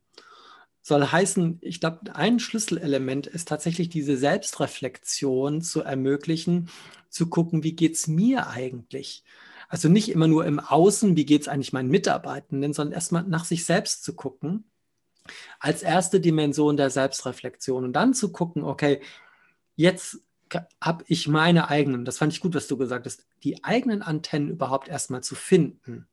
Soll 0.81 1.05
heißen, 1.05 1.59
ich 1.61 1.79
glaube, 1.79 2.15
ein 2.15 2.39
Schlüsselelement 2.39 3.27
ist 3.27 3.47
tatsächlich 3.47 3.89
diese 3.89 4.17
Selbstreflexion 4.17 5.61
zu 5.61 5.81
ermöglichen, 5.81 6.69
zu 7.09 7.29
gucken, 7.29 7.63
wie 7.63 7.75
geht 7.75 7.95
es 7.95 8.07
mir 8.07 8.47
eigentlich? 8.47 9.23
Also 9.69 9.89
nicht 9.89 10.09
immer 10.09 10.27
nur 10.27 10.45
im 10.45 10.59
Außen, 10.59 11.15
wie 11.15 11.25
geht 11.25 11.43
es 11.43 11.47
eigentlich 11.47 11.71
meinen 11.71 11.89
Mitarbeitenden, 11.89 12.73
sondern 12.73 12.93
erstmal 12.93 13.23
nach 13.23 13.45
sich 13.45 13.63
selbst 13.63 14.03
zu 14.03 14.15
gucken, 14.15 14.65
als 15.59 15.83
erste 15.83 16.19
Dimension 16.19 16.77
der 16.77 16.89
Selbstreflexion 16.89 17.83
und 17.83 17.93
dann 17.93 18.13
zu 18.13 18.31
gucken, 18.31 18.63
okay, 18.63 19.01
jetzt 19.75 20.19
habe 20.81 21.05
ich 21.07 21.27
meine 21.27 21.69
eigenen, 21.69 22.05
das 22.05 22.17
fand 22.17 22.33
ich 22.33 22.41
gut, 22.41 22.55
was 22.55 22.67
du 22.67 22.77
gesagt 22.77 23.05
hast, 23.05 23.25
die 23.43 23.63
eigenen 23.63 24.01
Antennen 24.01 24.49
überhaupt 24.49 24.89
erstmal 24.89 25.23
zu 25.23 25.35
finden. 25.35 26.07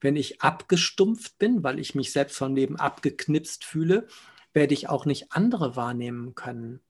Wenn 0.00 0.16
ich 0.16 0.42
abgestumpft 0.42 1.38
bin, 1.38 1.62
weil 1.62 1.78
ich 1.78 1.94
mich 1.94 2.12
selbst 2.12 2.36
vom 2.36 2.54
Leben 2.54 2.76
abgeknipst 2.76 3.64
fühle, 3.64 4.06
werde 4.52 4.74
ich 4.74 4.88
auch 4.88 5.04
nicht 5.04 5.32
andere 5.32 5.76
wahrnehmen 5.76 6.34
können. 6.34 6.80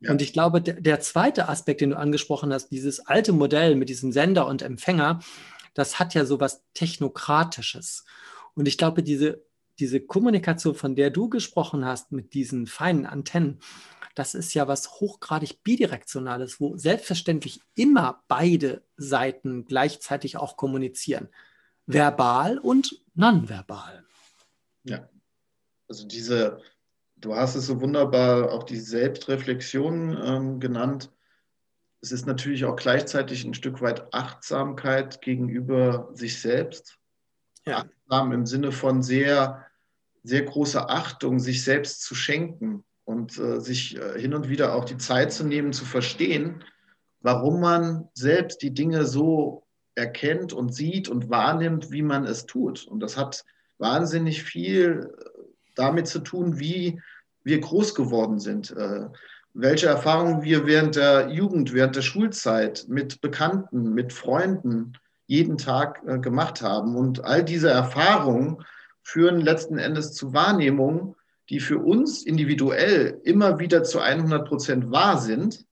Ja. 0.00 0.10
Und 0.10 0.22
ich 0.22 0.32
glaube, 0.32 0.62
der, 0.62 0.80
der, 0.80 1.00
zweite 1.00 1.48
Aspekt, 1.48 1.82
den 1.82 1.90
du 1.90 1.98
angesprochen 1.98 2.52
hast, 2.52 2.68
dieses 2.68 3.06
alte 3.06 3.32
Modell 3.32 3.76
mit 3.76 3.88
diesem 3.88 4.12
Sender 4.12 4.46
und 4.46 4.62
Empfänger, 4.62 5.20
das 5.74 5.98
hat 5.98 6.14
ja 6.14 6.24
so 6.24 6.40
was 6.40 6.62
Technokratisches. 6.72 8.04
Und 8.54 8.66
ich 8.66 8.78
glaube, 8.78 9.02
diese, 9.02 9.44
diese 9.78 10.00
Kommunikation, 10.00 10.74
von 10.74 10.96
der 10.96 11.10
du 11.10 11.28
gesprochen 11.28 11.84
hast, 11.84 12.12
mit 12.12 12.34
diesen 12.34 12.66
feinen 12.66 13.06
Antennen, 13.06 13.60
das 14.14 14.34
ist 14.34 14.54
ja 14.54 14.66
was 14.66 15.00
hochgradig 15.00 15.62
bidirektionales, 15.62 16.60
wo 16.60 16.76
selbstverständlich 16.76 17.60
immer 17.74 18.22
beide 18.26 18.82
Seiten 18.96 19.66
gleichzeitig 19.66 20.36
auch 20.36 20.56
kommunizieren. 20.56 21.28
Verbal 21.92 22.58
und 22.58 23.00
nonverbal. 23.14 24.04
Ja, 24.84 25.08
also 25.88 26.06
diese, 26.06 26.60
du 27.16 27.34
hast 27.34 27.54
es 27.54 27.66
so 27.66 27.80
wunderbar 27.80 28.52
auch 28.52 28.62
die 28.62 28.78
Selbstreflexion 28.78 30.18
ähm, 30.24 30.60
genannt. 30.60 31.10
Es 32.00 32.12
ist 32.12 32.26
natürlich 32.26 32.64
auch 32.64 32.76
gleichzeitig 32.76 33.44
ein 33.44 33.54
Stück 33.54 33.82
weit 33.82 34.12
Achtsamkeit 34.14 35.20
gegenüber 35.20 36.08
sich 36.14 36.40
selbst. 36.40 36.98
Ja. 37.66 37.84
Achtsam 37.84 38.32
im 38.32 38.46
Sinne 38.46 38.72
von 38.72 39.02
sehr, 39.02 39.66
sehr 40.22 40.42
großer 40.42 40.88
Achtung, 40.88 41.38
sich 41.38 41.62
selbst 41.62 42.02
zu 42.02 42.14
schenken 42.14 42.84
und 43.04 43.38
äh, 43.38 43.60
sich 43.60 43.96
äh, 43.96 44.18
hin 44.18 44.34
und 44.34 44.48
wieder 44.48 44.74
auch 44.74 44.84
die 44.84 44.96
Zeit 44.96 45.32
zu 45.32 45.44
nehmen, 45.44 45.72
zu 45.72 45.84
verstehen, 45.84 46.64
warum 47.20 47.60
man 47.60 48.08
selbst 48.14 48.62
die 48.62 48.72
Dinge 48.72 49.04
so 49.04 49.66
erkennt 49.94 50.52
und 50.52 50.74
sieht 50.74 51.08
und 51.08 51.30
wahrnimmt, 51.30 51.90
wie 51.90 52.02
man 52.02 52.24
es 52.24 52.46
tut. 52.46 52.86
Und 52.86 53.00
das 53.00 53.16
hat 53.16 53.44
wahnsinnig 53.78 54.42
viel 54.42 55.10
äh, 55.16 55.30
damit 55.74 56.06
zu 56.06 56.20
tun, 56.20 56.58
wie 56.58 57.00
wir 57.42 57.60
groß 57.60 57.94
geworden 57.94 58.38
sind, 58.38 58.70
äh, 58.76 59.06
welche 59.54 59.86
Erfahrungen 59.86 60.42
wir 60.42 60.66
während 60.66 60.96
der 60.96 61.30
Jugend, 61.30 61.72
während 61.72 61.96
der 61.96 62.02
Schulzeit 62.02 62.84
mit 62.88 63.20
Bekannten, 63.20 63.94
mit 63.94 64.12
Freunden 64.12 64.92
jeden 65.26 65.58
Tag 65.58 66.02
äh, 66.06 66.18
gemacht 66.18 66.62
haben. 66.62 66.96
Und 66.96 67.24
all 67.24 67.44
diese 67.44 67.70
Erfahrungen 67.70 68.64
führen 69.02 69.40
letzten 69.40 69.78
Endes 69.78 70.12
zu 70.12 70.32
Wahrnehmungen, 70.32 71.14
die 71.48 71.60
für 71.60 71.78
uns 71.78 72.24
individuell 72.24 73.20
immer 73.24 73.58
wieder 73.58 73.82
zu 73.82 73.98
100 73.98 74.46
Prozent 74.46 74.90
wahr 74.90 75.18
sind, 75.18 75.64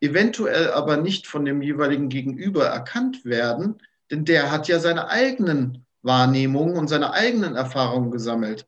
eventuell 0.00 0.70
aber 0.70 0.96
nicht 0.96 1.26
von 1.26 1.44
dem 1.44 1.62
jeweiligen 1.62 2.08
Gegenüber 2.08 2.66
erkannt 2.66 3.24
werden, 3.24 3.78
denn 4.10 4.24
der 4.24 4.50
hat 4.50 4.68
ja 4.68 4.80
seine 4.80 5.08
eigenen 5.08 5.86
Wahrnehmungen 6.02 6.76
und 6.76 6.88
seine 6.88 7.12
eigenen 7.12 7.56
Erfahrungen 7.56 8.10
gesammelt. 8.10 8.66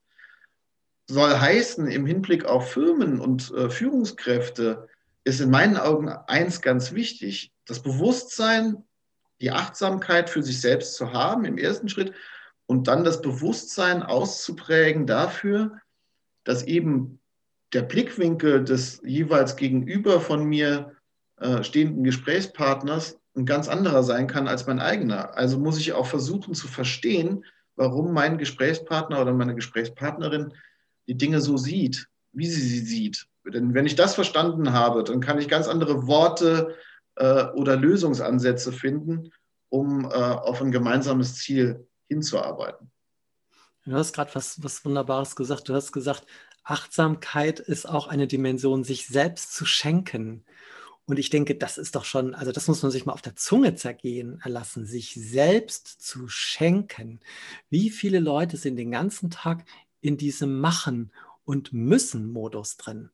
Soll 1.08 1.38
heißen, 1.38 1.88
im 1.88 2.06
Hinblick 2.06 2.44
auf 2.44 2.70
Firmen 2.70 3.20
und 3.20 3.50
äh, 3.52 3.70
Führungskräfte 3.70 4.88
ist 5.24 5.40
in 5.40 5.50
meinen 5.50 5.76
Augen 5.76 6.08
eins 6.08 6.60
ganz 6.60 6.92
wichtig, 6.92 7.52
das 7.66 7.82
Bewusstsein, 7.82 8.84
die 9.40 9.50
Achtsamkeit 9.50 10.30
für 10.30 10.42
sich 10.42 10.60
selbst 10.60 10.94
zu 10.94 11.12
haben 11.12 11.44
im 11.44 11.58
ersten 11.58 11.88
Schritt 11.88 12.12
und 12.66 12.88
dann 12.88 13.04
das 13.04 13.22
Bewusstsein 13.22 14.02
auszuprägen 14.02 15.06
dafür, 15.06 15.80
dass 16.44 16.62
eben 16.62 17.20
der 17.72 17.82
Blickwinkel 17.82 18.64
des 18.64 19.00
jeweils 19.04 19.56
gegenüber 19.56 20.20
von 20.20 20.44
mir 20.44 20.96
äh, 21.42 21.64
stehenden 21.64 22.04
Gesprächspartners 22.04 23.18
ein 23.34 23.46
ganz 23.46 23.68
anderer 23.68 24.02
sein 24.02 24.26
kann 24.26 24.48
als 24.48 24.66
mein 24.66 24.80
eigener. 24.80 25.36
Also 25.36 25.58
muss 25.58 25.78
ich 25.78 25.92
auch 25.92 26.06
versuchen 26.06 26.54
zu 26.54 26.68
verstehen, 26.68 27.44
warum 27.76 28.12
mein 28.12 28.38
Gesprächspartner 28.38 29.20
oder 29.20 29.32
meine 29.32 29.54
Gesprächspartnerin 29.54 30.52
die 31.08 31.16
Dinge 31.16 31.40
so 31.40 31.56
sieht, 31.56 32.08
wie 32.32 32.46
sie 32.46 32.60
sie 32.60 32.80
sieht. 32.80 33.26
Denn 33.44 33.74
wenn 33.74 33.86
ich 33.86 33.96
das 33.96 34.14
verstanden 34.14 34.72
habe, 34.72 35.02
dann 35.02 35.20
kann 35.20 35.38
ich 35.38 35.48
ganz 35.48 35.66
andere 35.66 36.06
Worte 36.06 36.76
äh, 37.16 37.44
oder 37.54 37.76
Lösungsansätze 37.76 38.72
finden, 38.72 39.32
um 39.68 40.04
äh, 40.04 40.08
auf 40.08 40.62
ein 40.62 40.70
gemeinsames 40.70 41.36
Ziel 41.36 41.88
hinzuarbeiten. 42.08 42.90
Du 43.84 43.94
hast 43.94 44.12
gerade 44.12 44.32
was, 44.34 44.62
was 44.62 44.84
Wunderbares 44.84 45.34
gesagt. 45.34 45.68
Du 45.68 45.74
hast 45.74 45.90
gesagt, 45.90 46.24
Achtsamkeit 46.62 47.58
ist 47.58 47.88
auch 47.88 48.06
eine 48.06 48.28
Dimension, 48.28 48.84
sich 48.84 49.08
selbst 49.08 49.54
zu 49.54 49.64
schenken. 49.64 50.44
Und 51.06 51.18
ich 51.18 51.30
denke, 51.30 51.56
das 51.56 51.78
ist 51.78 51.96
doch 51.96 52.04
schon, 52.04 52.34
also 52.34 52.52
das 52.52 52.68
muss 52.68 52.82
man 52.82 52.92
sich 52.92 53.06
mal 53.06 53.12
auf 53.12 53.22
der 53.22 53.34
Zunge 53.34 53.74
zergehen 53.74 54.40
lassen, 54.44 54.86
sich 54.86 55.14
selbst 55.14 56.00
zu 56.00 56.28
schenken. 56.28 57.20
Wie 57.70 57.90
viele 57.90 58.20
Leute 58.20 58.56
sind 58.56 58.76
den 58.76 58.92
ganzen 58.92 59.30
Tag 59.30 59.64
in 60.00 60.16
diesem 60.16 60.60
Machen 60.60 61.12
und 61.44 61.72
Müssen-Modus 61.72 62.76
drin? 62.76 63.10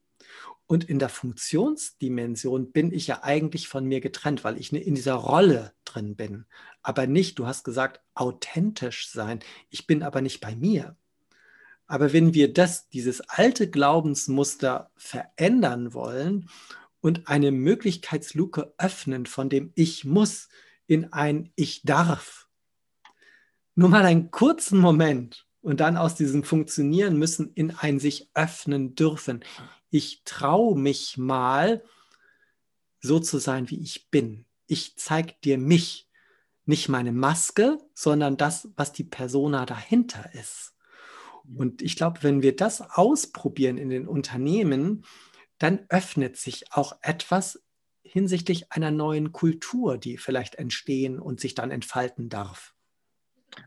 Und 0.66 0.84
in 0.84 0.98
der 0.98 1.08
Funktionsdimension 1.08 2.72
bin 2.72 2.92
ich 2.92 3.06
ja 3.06 3.22
eigentlich 3.22 3.68
von 3.68 3.86
mir 3.86 4.02
getrennt, 4.02 4.44
weil 4.44 4.58
ich 4.58 4.70
in 4.70 4.94
dieser 4.94 5.14
Rolle 5.14 5.72
drin 5.86 6.14
bin. 6.14 6.44
Aber 6.82 7.06
nicht, 7.06 7.38
du 7.38 7.46
hast 7.46 7.64
gesagt, 7.64 8.02
authentisch 8.14 9.08
sein. 9.08 9.40
Ich 9.70 9.86
bin 9.86 10.02
aber 10.02 10.20
nicht 10.20 10.40
bei 10.40 10.54
mir. 10.54 10.94
Aber 11.86 12.12
wenn 12.12 12.34
wir 12.34 12.52
das, 12.52 12.90
dieses 12.90 13.22
alte 13.22 13.70
Glaubensmuster 13.70 14.90
verändern 14.94 15.94
wollen 15.94 16.50
und 17.00 17.28
eine 17.28 17.50
Möglichkeitsluke 17.50 18.74
öffnen 18.78 19.26
von 19.26 19.48
dem 19.48 19.72
Ich 19.74 20.04
muss 20.04 20.48
in 20.86 21.12
ein 21.12 21.52
Ich 21.54 21.82
darf, 21.82 22.48
nur 23.74 23.88
mal 23.88 24.04
einen 24.04 24.30
kurzen 24.30 24.80
Moment 24.80 25.46
und 25.60 25.80
dann 25.80 25.96
aus 25.96 26.14
diesem 26.14 26.42
Funktionieren 26.42 27.16
müssen 27.16 27.52
in 27.54 27.70
ein 27.70 28.00
sich 28.00 28.30
öffnen 28.34 28.94
dürfen. 28.94 29.44
Ich 29.90 30.22
traue 30.24 30.76
mich 30.76 31.16
mal, 31.16 31.84
so 33.00 33.20
zu 33.20 33.38
sein, 33.38 33.70
wie 33.70 33.80
ich 33.80 34.10
bin. 34.10 34.44
Ich 34.66 34.96
zeige 34.96 35.34
dir 35.44 35.58
mich, 35.58 36.08
nicht 36.64 36.88
meine 36.88 37.12
Maske, 37.12 37.78
sondern 37.94 38.36
das, 38.36 38.68
was 38.76 38.92
die 38.92 39.04
Persona 39.04 39.64
dahinter 39.64 40.30
ist. 40.34 40.74
Und 41.56 41.80
ich 41.80 41.96
glaube, 41.96 42.22
wenn 42.22 42.42
wir 42.42 42.54
das 42.54 42.82
ausprobieren 42.82 43.78
in 43.78 43.88
den 43.88 44.06
Unternehmen, 44.06 45.04
dann 45.58 45.86
öffnet 45.88 46.36
sich 46.36 46.72
auch 46.72 46.98
etwas 47.02 47.62
hinsichtlich 48.02 48.72
einer 48.72 48.90
neuen 48.90 49.32
Kultur, 49.32 49.98
die 49.98 50.16
vielleicht 50.16 50.54
entstehen 50.54 51.18
und 51.18 51.40
sich 51.40 51.54
dann 51.54 51.70
entfalten 51.70 52.28
darf. 52.28 52.74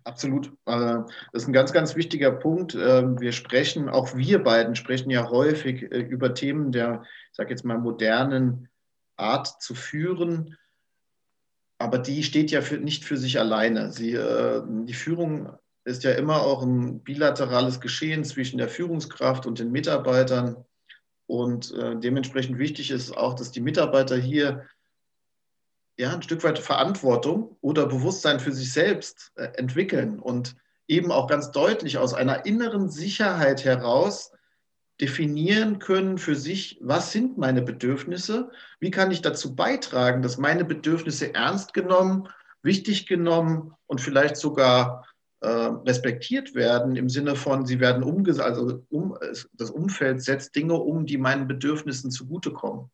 Absolut. 0.03 0.47
Äh, 0.65 0.99
das 1.33 1.43
ist 1.43 1.47
ein 1.47 1.53
ganz, 1.53 1.73
ganz 1.73 1.95
wichtiger 1.95 2.31
Punkt. 2.31 2.75
Ähm, 2.75 3.19
wir 3.19 3.31
sprechen, 3.31 3.89
auch 3.89 4.15
wir 4.15 4.43
beiden 4.43 4.75
sprechen 4.75 5.09
ja 5.09 5.29
häufig 5.29 5.83
äh, 5.91 5.99
über 5.99 6.33
Themen 6.33 6.71
der, 6.71 7.03
ich 7.31 7.35
sage 7.35 7.49
jetzt 7.49 7.65
mal, 7.65 7.77
modernen 7.77 8.69
Art 9.17 9.61
zu 9.61 9.75
führen. 9.75 10.57
Aber 11.77 11.97
die 11.97 12.23
steht 12.23 12.51
ja 12.51 12.61
für, 12.61 12.77
nicht 12.77 13.05
für 13.05 13.17
sich 13.17 13.39
alleine. 13.39 13.91
Sie, 13.91 14.13
äh, 14.13 14.61
die 14.65 14.93
Führung 14.93 15.51
ist 15.83 16.03
ja 16.03 16.11
immer 16.11 16.41
auch 16.41 16.61
ein 16.61 17.01
bilaterales 17.01 17.81
Geschehen 17.81 18.23
zwischen 18.23 18.59
der 18.59 18.69
Führungskraft 18.69 19.47
und 19.47 19.59
den 19.59 19.71
Mitarbeitern. 19.71 20.63
Und 21.31 21.73
äh, 21.75 21.95
dementsprechend 21.95 22.57
wichtig 22.57 22.91
ist 22.91 23.15
auch, 23.15 23.35
dass 23.35 23.53
die 23.53 23.61
Mitarbeiter 23.61 24.17
hier 24.17 24.65
ja, 25.97 26.13
ein 26.13 26.21
Stück 26.21 26.43
weit 26.43 26.59
Verantwortung 26.59 27.55
oder 27.61 27.85
Bewusstsein 27.85 28.41
für 28.41 28.51
sich 28.51 28.73
selbst 28.73 29.31
äh, 29.35 29.45
entwickeln 29.53 30.19
und 30.19 30.57
eben 30.89 31.09
auch 31.09 31.27
ganz 31.27 31.51
deutlich 31.51 31.97
aus 31.97 32.13
einer 32.13 32.45
inneren 32.45 32.89
Sicherheit 32.89 33.63
heraus 33.63 34.33
definieren 34.99 35.79
können 35.79 36.17
für 36.17 36.35
sich, 36.35 36.77
was 36.81 37.13
sind 37.13 37.37
meine 37.37 37.61
Bedürfnisse, 37.61 38.51
wie 38.81 38.91
kann 38.91 39.09
ich 39.09 39.21
dazu 39.21 39.55
beitragen, 39.55 40.21
dass 40.21 40.37
meine 40.37 40.65
Bedürfnisse 40.65 41.33
ernst 41.33 41.73
genommen, 41.73 42.27
wichtig 42.61 43.07
genommen 43.07 43.73
und 43.87 44.01
vielleicht 44.01 44.35
sogar 44.35 45.07
äh, 45.41 45.47
respektiert 45.47 46.53
werden 46.53 46.95
im 46.95 47.09
Sinne 47.09 47.35
von, 47.35 47.65
sie 47.65 47.79
werden 47.79 48.03
umgesetzt, 48.03 48.45
also 48.45 48.83
um, 48.89 49.17
das 49.53 49.71
Umfeld 49.71 50.21
setzt 50.21 50.55
Dinge 50.55 50.75
um, 50.75 51.05
die 51.05 51.17
meinen 51.17 51.47
Bedürfnissen 51.47 52.11
zugutekommen. 52.11 52.91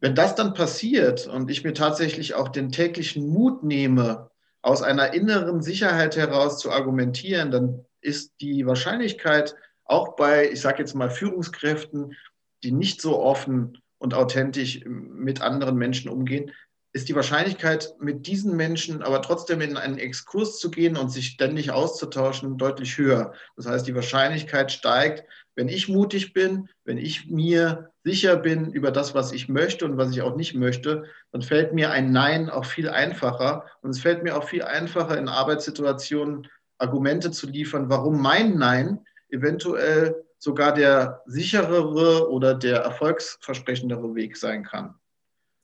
Wenn 0.00 0.14
das 0.14 0.34
dann 0.34 0.54
passiert 0.54 1.26
und 1.26 1.50
ich 1.50 1.62
mir 1.62 1.74
tatsächlich 1.74 2.34
auch 2.34 2.48
den 2.48 2.72
täglichen 2.72 3.28
Mut 3.28 3.62
nehme, 3.62 4.30
aus 4.62 4.82
einer 4.82 5.12
inneren 5.12 5.62
Sicherheit 5.62 6.16
heraus 6.16 6.58
zu 6.58 6.70
argumentieren, 6.70 7.50
dann 7.50 7.84
ist 8.00 8.32
die 8.40 8.66
Wahrscheinlichkeit 8.66 9.54
auch 9.84 10.16
bei, 10.16 10.50
ich 10.50 10.60
sage 10.60 10.78
jetzt 10.78 10.94
mal, 10.94 11.10
Führungskräften, 11.10 12.16
die 12.62 12.72
nicht 12.72 13.02
so 13.02 13.20
offen 13.20 13.78
und 13.98 14.14
authentisch 14.14 14.82
mit 14.86 15.42
anderen 15.42 15.76
Menschen 15.76 16.10
umgehen, 16.10 16.52
ist 16.92 17.08
die 17.08 17.14
Wahrscheinlichkeit, 17.14 17.94
mit 18.00 18.26
diesen 18.26 18.56
Menschen 18.56 19.02
aber 19.02 19.22
trotzdem 19.22 19.60
in 19.60 19.76
einen 19.76 19.98
Exkurs 19.98 20.58
zu 20.58 20.70
gehen 20.70 20.96
und 20.96 21.10
sich 21.10 21.28
ständig 21.28 21.70
auszutauschen, 21.70 22.58
deutlich 22.58 22.98
höher. 22.98 23.32
Das 23.56 23.66
heißt, 23.66 23.86
die 23.86 23.94
Wahrscheinlichkeit 23.94 24.72
steigt, 24.72 25.24
wenn 25.54 25.68
ich 25.68 25.88
mutig 25.88 26.32
bin, 26.32 26.68
wenn 26.84 26.98
ich 26.98 27.30
mir 27.30 27.92
sicher 28.02 28.36
bin 28.36 28.72
über 28.72 28.90
das, 28.90 29.14
was 29.14 29.30
ich 29.30 29.48
möchte 29.48 29.84
und 29.84 29.98
was 29.98 30.10
ich 30.10 30.22
auch 30.22 30.34
nicht 30.34 30.54
möchte, 30.54 31.04
dann 31.32 31.42
fällt 31.42 31.74
mir 31.74 31.90
ein 31.90 32.12
Nein 32.12 32.50
auch 32.50 32.64
viel 32.64 32.88
einfacher. 32.88 33.66
Und 33.82 33.90
es 33.90 34.00
fällt 34.00 34.22
mir 34.22 34.36
auch 34.36 34.44
viel 34.44 34.62
einfacher, 34.62 35.16
in 35.16 35.28
Arbeitssituationen 35.28 36.48
Argumente 36.78 37.30
zu 37.30 37.46
liefern, 37.46 37.90
warum 37.90 38.20
mein 38.20 38.56
Nein 38.56 39.04
eventuell 39.28 40.24
sogar 40.38 40.72
der 40.72 41.22
sicherere 41.26 42.30
oder 42.30 42.54
der 42.54 42.78
erfolgsversprechendere 42.78 44.14
Weg 44.14 44.36
sein 44.36 44.64
kann. 44.64 44.99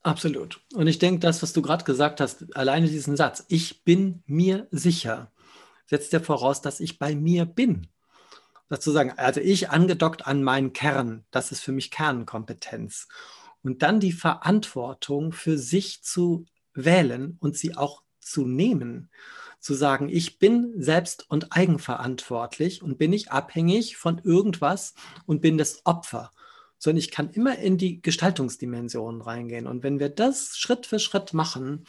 Absolut. 0.07 0.61
Und 0.73 0.87
ich 0.87 1.01
denke, 1.01 1.19
das, 1.19 1.43
was 1.43 1.53
du 1.53 1.63
gerade 1.63 1.83
gesagt 1.83 2.21
hast, 2.21 2.57
alleine 2.57 2.87
diesen 2.87 3.17
Satz, 3.17 3.45
ich 3.49 3.83
bin 3.83 4.23
mir 4.27 4.69
sicher, 4.71 5.33
setzt 5.85 6.13
ja 6.13 6.21
voraus, 6.21 6.63
dass 6.63 6.79
ich 6.79 7.01
bei 7.01 7.17
mir 7.17 7.45
bin. 7.45 7.89
Dazu 8.69 8.93
sagen, 8.93 9.15
also 9.17 9.41
ich 9.41 9.71
angedockt 9.71 10.25
an 10.25 10.45
meinen 10.45 10.73
Kern, 10.73 11.25
das 11.33 11.51
ist 11.51 11.61
für 11.61 11.73
mich 11.73 11.91
Kernkompetenz. 11.91 13.09
Und 13.65 13.83
dann 13.83 13.99
die 13.99 14.13
Verantwortung 14.13 15.33
für 15.33 15.59
sich 15.59 16.05
zu 16.05 16.47
wählen 16.73 17.37
und 17.41 17.57
sie 17.57 17.77
auch 17.77 18.05
zu 18.21 18.47
nehmen. 18.47 19.11
Zu 19.59 19.75
sagen, 19.75 20.09
ich 20.09 20.39
bin 20.39 20.73
selbst 20.81 21.29
und 21.29 21.51
eigenverantwortlich 21.51 22.81
und 22.81 22.97
bin 22.97 23.11
nicht 23.11 23.33
abhängig 23.33 23.97
von 23.97 24.21
irgendwas 24.23 24.95
und 25.27 25.41
bin 25.41 25.59
das 25.59 25.85
Opfer 25.85 26.31
sondern 26.79 26.99
ich 26.99 27.11
kann 27.11 27.31
immer 27.31 27.59
in 27.59 27.79
die 27.79 28.03
Gestaltungsdimension 28.03 29.21
reingehen. 29.21 29.67
Und 29.67 29.83
wenn 29.83 29.99
wir 29.99 30.09
das 30.09 30.57
Schritt 30.57 30.87
für 30.87 30.99
Schritt 30.99 31.33
machen, 31.33 31.85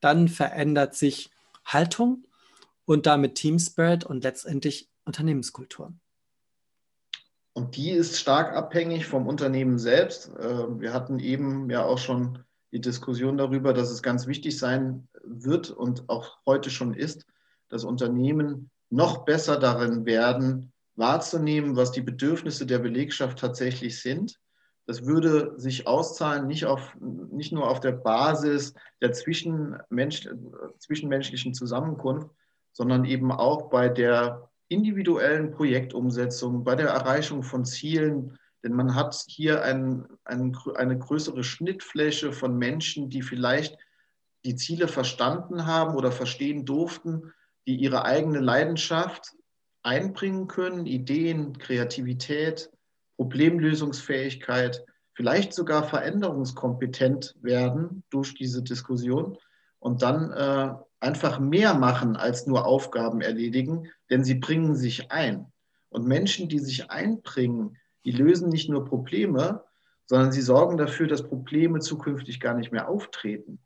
dann 0.00 0.28
verändert 0.28 0.94
sich 0.94 1.30
Haltung 1.64 2.26
und 2.84 3.06
damit 3.06 3.34
Team 3.34 3.58
Spirit 3.58 4.04
und 4.04 4.24
letztendlich 4.24 4.88
Unternehmenskultur. 5.04 5.92
Und 7.52 7.76
die 7.76 7.90
ist 7.90 8.20
stark 8.20 8.54
abhängig 8.54 9.06
vom 9.06 9.26
Unternehmen 9.26 9.78
selbst. 9.78 10.30
Ähm, 10.38 10.80
wir 10.80 10.92
hatten 10.92 11.18
eben 11.18 11.70
ja 11.70 11.84
auch 11.84 11.98
schon 11.98 12.44
die 12.70 12.82
Diskussion 12.82 13.38
darüber, 13.38 13.72
dass 13.72 13.90
es 13.90 14.02
ganz 14.02 14.26
wichtig 14.26 14.58
sein 14.58 15.08
wird 15.24 15.70
und 15.70 16.08
auch 16.08 16.36
heute 16.44 16.68
schon 16.68 16.92
ist, 16.92 17.24
dass 17.68 17.84
Unternehmen 17.84 18.70
noch 18.90 19.24
besser 19.24 19.58
darin 19.58 20.04
werden, 20.04 20.72
wahrzunehmen, 20.96 21.76
was 21.76 21.92
die 21.92 22.00
Bedürfnisse 22.02 22.66
der 22.66 22.78
Belegschaft 22.78 23.38
tatsächlich 23.38 24.00
sind. 24.00 24.38
Das 24.86 25.04
würde 25.04 25.54
sich 25.56 25.86
auszahlen, 25.86 26.46
nicht, 26.46 26.64
auf, 26.64 26.96
nicht 27.00 27.52
nur 27.52 27.68
auf 27.68 27.80
der 27.80 27.92
Basis 27.92 28.72
der 29.00 29.12
Zwischenmensch, 29.12 30.28
zwischenmenschlichen 30.78 31.54
Zusammenkunft, 31.54 32.30
sondern 32.72 33.04
eben 33.04 33.32
auch 33.32 33.68
bei 33.68 33.88
der 33.88 34.48
individuellen 34.68 35.50
Projektumsetzung, 35.50 36.64
bei 36.64 36.76
der 36.76 36.88
Erreichung 36.88 37.42
von 37.42 37.64
Zielen. 37.64 38.38
Denn 38.62 38.72
man 38.72 38.94
hat 38.94 39.14
hier 39.26 39.62
ein, 39.62 40.06
ein, 40.24 40.56
eine 40.76 40.98
größere 40.98 41.42
Schnittfläche 41.42 42.32
von 42.32 42.56
Menschen, 42.56 43.10
die 43.10 43.22
vielleicht 43.22 43.76
die 44.44 44.56
Ziele 44.56 44.86
verstanden 44.86 45.66
haben 45.66 45.96
oder 45.96 46.12
verstehen 46.12 46.64
durften, 46.64 47.32
die 47.66 47.76
ihre 47.76 48.04
eigene 48.04 48.38
Leidenschaft 48.38 49.34
einbringen 49.86 50.48
können, 50.48 50.84
Ideen, 50.84 51.56
Kreativität, 51.58 52.70
Problemlösungsfähigkeit, 53.16 54.84
vielleicht 55.14 55.54
sogar 55.54 55.84
veränderungskompetent 55.84 57.36
werden 57.40 58.02
durch 58.10 58.34
diese 58.34 58.62
Diskussion 58.62 59.38
und 59.78 60.02
dann 60.02 60.32
äh, 60.32 60.74
einfach 60.98 61.38
mehr 61.38 61.74
machen 61.74 62.16
als 62.16 62.46
nur 62.46 62.66
Aufgaben 62.66 63.20
erledigen, 63.20 63.88
denn 64.10 64.24
sie 64.24 64.34
bringen 64.34 64.74
sich 64.74 65.12
ein. 65.12 65.46
Und 65.88 66.06
Menschen, 66.06 66.48
die 66.48 66.58
sich 66.58 66.90
einbringen, 66.90 67.78
die 68.04 68.10
lösen 68.10 68.48
nicht 68.48 68.68
nur 68.68 68.84
Probleme, 68.84 69.64
sondern 70.04 70.32
sie 70.32 70.42
sorgen 70.42 70.76
dafür, 70.76 71.06
dass 71.06 71.28
Probleme 71.28 71.78
zukünftig 71.78 72.40
gar 72.40 72.54
nicht 72.54 72.72
mehr 72.72 72.88
auftreten. 72.88 73.60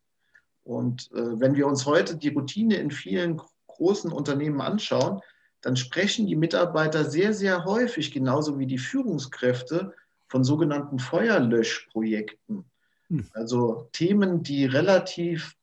Und 0.63 1.11
äh, 1.13 1.41
wenn 1.41 1.57
wir 1.57 1.67
uns 1.67 1.87
heute 1.87 2.17
die 2.17 2.29
Routine 2.29 2.77
in 2.77 2.91
vielen 2.91 3.41
großen 3.67 4.13
Unternehmen 4.13 4.61
anschauen, 4.61 5.21
dann 5.61 5.77
sprechen 5.77 6.27
die 6.27 6.37
Mitarbeiter 6.37 7.05
sehr, 7.05 7.35
sehr 7.35 7.65
häufig, 7.65 8.13
genauso 8.13 8.59
wie 8.59 8.67
die 8.67 8.79
Führungskräfte, 8.79 9.95
von 10.29 10.45
sogenannten 10.45 11.01
Feuerlöschprojekten. 11.01 12.65
Hm. 13.09 13.27
Also 13.35 13.89
Themen, 13.93 14.43
die 14.45 14.65
relativ 14.65 15.57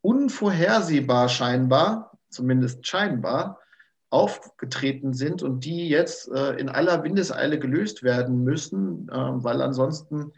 unvorhersehbar 0.00 1.28
scheinbar, 1.28 2.18
zumindest 2.30 2.86
scheinbar, 2.86 3.58
aufgetreten 4.10 5.12
sind 5.12 5.42
und 5.42 5.64
die 5.64 5.88
jetzt 5.88 6.30
äh, 6.30 6.52
in 6.52 6.68
aller 6.68 7.02
Windeseile 7.02 7.58
gelöst 7.58 8.02
werden 8.02 8.44
müssen, 8.44 9.08
äh, 9.08 9.14
weil 9.14 9.60
ansonsten 9.62 10.32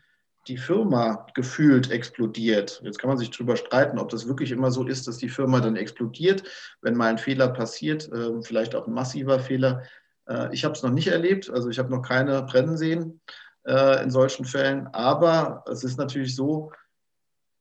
die 0.47 0.59
Firma 0.59 1.27
gefühlt 1.35 1.91
explodiert. 1.91 2.81
Jetzt 2.85 2.99
kann 2.99 3.09
man 3.09 3.19
sich 3.19 3.31
darüber 3.31 3.57
streiten, 3.57 3.99
ob 3.99 4.11
das 4.11 4.29
wirklich 4.29 4.51
immer 4.51 4.71
so 4.71 4.87
ist, 4.87 5.07
dass 5.07 5.19
die 5.19 5.29
Firma 5.29 5.61
dann 5.61 5.77
explodiert, 5.77 6.45
wenn 6.83 6.97
mal 6.97 7.09
ein 7.09 7.19
Fehler 7.19 7.49
passiert, 7.49 8.11
äh, 8.13 8.43
vielleicht 8.43 8.75
auch 8.75 8.87
ein 8.87 8.93
massiver 8.93 9.41
Fehler. 9.41 9.83
Äh, 10.29 10.55
ich 10.55 10.65
habe 10.65 10.75
es 10.75 10.83
noch 10.83 10.91
nicht 10.91 11.09
erlebt, 11.09 11.51
also 11.51 11.69
ich 11.69 11.79
habe 11.79 11.91
noch 11.91 12.03
keine 12.03 12.43
brennen 12.43 12.77
sehen 12.77 13.21
äh, 13.67 14.03
in 14.03 14.11
solchen 14.11 14.45
Fällen, 14.45 14.87
aber 14.89 15.65
es 15.71 15.85
ist 15.85 15.97
natürlich 15.97 16.35
so, 16.35 16.73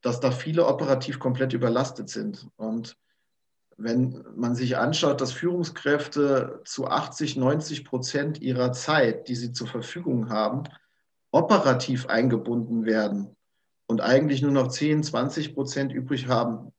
dass 0.02 0.20
da 0.20 0.32
viele 0.32 0.66
operativ 0.66 1.20
komplett 1.20 1.54
überlastet 1.54 2.10
sind. 2.10 2.48
Und 2.58 2.98
wenn 3.78 4.24
man 4.36 4.56
sich 4.56 4.78
anschaut, 4.78 5.22
dass 5.22 5.32
Führungskräfte 5.32 6.62
zu 6.66 6.88
80, 6.88 7.38
90 7.38 7.86
Prozent 7.86 8.42
ihrer 8.42 8.74
Zeit, 8.74 9.28
die 9.28 9.36
sie 9.36 9.54
zur 9.54 9.68
Verfügung 9.68 10.30
haben, 10.30 10.64
operativ 11.34 12.06
eingebunden 12.06 12.86
werden 12.86 13.36
und 13.88 14.02
eigentlich 14.02 14.42
nur 14.42 14.52
noch 14.52 14.68
10, 14.68 15.04
20 15.04 15.56
Prozent 15.56 15.92
übrig 15.92 16.28
haben 16.28 16.72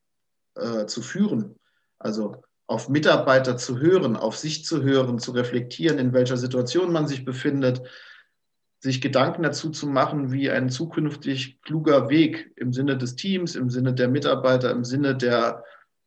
äh, 0.54 0.86
zu 0.86 1.02
führen, 1.02 1.56
also 1.98 2.42
auf 2.66 2.88
Mitarbeiter 2.88 3.56
zu 3.56 3.78
hören, 3.78 4.16
auf 4.16 4.36
sich 4.38 4.64
zu 4.64 4.82
hören, 4.82 5.18
zu 5.18 5.32
reflektieren, 5.32 5.98
in 5.98 6.12
welcher 6.12 6.36
Situation 6.36 6.92
man 6.92 7.08
sich 7.08 7.24
befindet, 7.24 7.82
sich 8.78 9.00
Gedanken 9.00 9.42
dazu 9.42 9.70
zu 9.70 9.86
machen, 9.88 10.30
wie 10.30 10.50
ein 10.50 10.70
zukünftig 10.70 11.60
kluger 11.62 12.08
Weg 12.08 12.52
im 12.56 12.72
Sinne 12.72 12.96
des 12.96 13.16
Teams, 13.16 13.56
im 13.56 13.70
Sinne 13.70 13.92
der 13.92 14.08
Mitarbeiter, 14.08 14.70
im 14.70 14.84
Sinne 14.84 15.16
der 15.16 15.64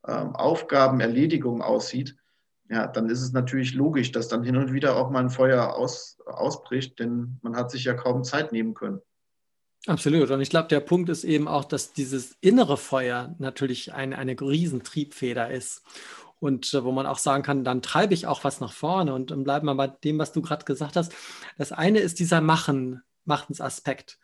ähm, 0.08 0.36
Aufgabenerledigung 0.36 1.62
aussieht, 1.62 2.16
ja, 2.70 2.88
dann 2.88 3.10
ist 3.10 3.22
es 3.22 3.32
natürlich 3.32 3.74
logisch, 3.74 4.12
dass 4.12 4.28
dann 4.28 4.44
hin 4.44 4.58
und 4.58 4.74
wieder 4.74 4.96
auch 4.98 5.10
mal 5.10 5.20
ein 5.20 5.30
Feuer 5.30 5.76
aus, 5.76 6.18
ausbricht, 6.26 7.00
denn 7.00 7.40
man 7.42 7.56
hat 7.56 7.72
sich 7.72 7.84
ja 7.86 7.94
kaum 7.94 8.24
Zeit 8.24 8.52
nehmen 8.52 8.74
können. 8.74 9.02
Absolut. 9.86 10.30
Und 10.32 10.42
ich 10.42 10.50
glaube, 10.50 10.68
der 10.68 10.82
Punkt 10.82 11.08
ist 11.10 11.24
eben 11.24 11.48
auch, 11.48 11.64
dass 11.64 11.94
dieses 11.94 12.36
innere 12.42 12.76
Feuer 12.76 13.36
natürlich 13.40 13.94
eine, 13.94 14.18
eine 14.18 14.40
Riesentriebfeder 14.40 15.50
ist. 15.50 15.82
Und 16.40 16.74
äh, 16.74 16.84
wo 16.84 16.92
man 16.92 17.06
auch 17.06 17.18
sagen 17.18 17.42
kann, 17.42 17.64
dann 17.64 17.82
treibe 17.82 18.14
ich 18.14 18.28
auch 18.28 18.44
was 18.44 18.60
nach 18.60 18.74
vorne. 18.74 19.14
Und, 19.14 19.32
und 19.32 19.46
bleiben 19.46 19.66
wir 19.66 19.76
bei 19.76 19.88
dem, 19.88 20.20
was 20.20 20.34
du 20.34 20.42
gerade 20.42 20.66
gesagt 20.66 20.98
hast. 20.98 21.14
Das 21.58 21.72
eine 21.72 22.00
ist 22.00 22.20
dieser 22.20 22.42
Machen, 22.42 23.02
Machensaspekt. 23.24 24.20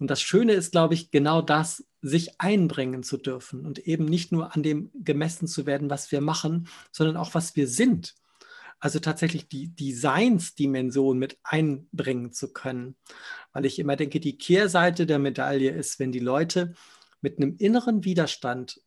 Und 0.00 0.10
das 0.10 0.22
Schöne 0.22 0.54
ist, 0.54 0.72
glaube 0.72 0.94
ich, 0.94 1.10
genau 1.10 1.42
das, 1.42 1.86
sich 2.00 2.40
einbringen 2.40 3.02
zu 3.02 3.18
dürfen 3.18 3.66
und 3.66 3.78
eben 3.80 4.06
nicht 4.06 4.32
nur 4.32 4.56
an 4.56 4.62
dem 4.62 4.90
gemessen 4.94 5.46
zu 5.46 5.66
werden, 5.66 5.90
was 5.90 6.10
wir 6.10 6.22
machen, 6.22 6.68
sondern 6.90 7.18
auch, 7.18 7.34
was 7.34 7.54
wir 7.54 7.68
sind. 7.68 8.14
Also 8.78 8.98
tatsächlich 8.98 9.48
die 9.48 9.76
Designsdimension 9.76 11.18
mit 11.18 11.38
einbringen 11.42 12.32
zu 12.32 12.50
können. 12.54 12.96
Weil 13.52 13.66
ich 13.66 13.78
immer 13.78 13.94
denke, 13.94 14.20
die 14.20 14.38
Kehrseite 14.38 15.04
der 15.04 15.18
Medaille 15.18 15.70
ist, 15.70 15.98
wenn 15.98 16.12
die 16.12 16.18
Leute 16.18 16.72
mit 17.20 17.36
einem 17.36 17.56
inneren 17.58 18.02
Widerstand 18.02 18.80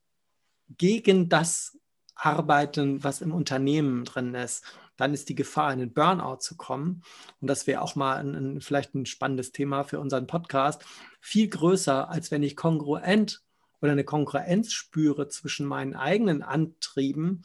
gegen 0.68 1.30
das 1.30 1.78
arbeiten, 2.16 3.04
was 3.04 3.22
im 3.22 3.32
Unternehmen 3.32 4.06
drin 4.06 4.34
ist, 4.34 4.64
dann 4.98 5.14
ist 5.14 5.30
die 5.30 5.36
Gefahr, 5.36 5.74
in 5.74 5.80
den 5.80 5.94
Burnout 5.94 6.38
zu 6.38 6.56
kommen. 6.56 7.04
Und 7.42 7.48
das 7.48 7.68
wäre 7.68 7.82
auch 7.82 7.96
mal 7.96 8.18
ein, 8.18 8.36
ein, 8.36 8.62
vielleicht 8.62 8.94
ein 8.96 9.06
spannendes 9.06 9.52
Thema 9.52 9.84
für 9.84 10.00
unseren 10.00 10.28
Podcast. 10.28 10.84
Viel 11.20 11.48
größer, 11.48 12.10
als 12.10 12.32
wenn 12.32 12.44
ich 12.44 12.56
kongruent 12.56 13.42
oder 13.82 13.92
eine 13.92 14.04
Kongruenz 14.04 14.72
spüre 14.72 15.28
zwischen 15.28 15.66
meinen 15.66 15.96
eigenen 15.96 16.42
Antrieben, 16.42 17.44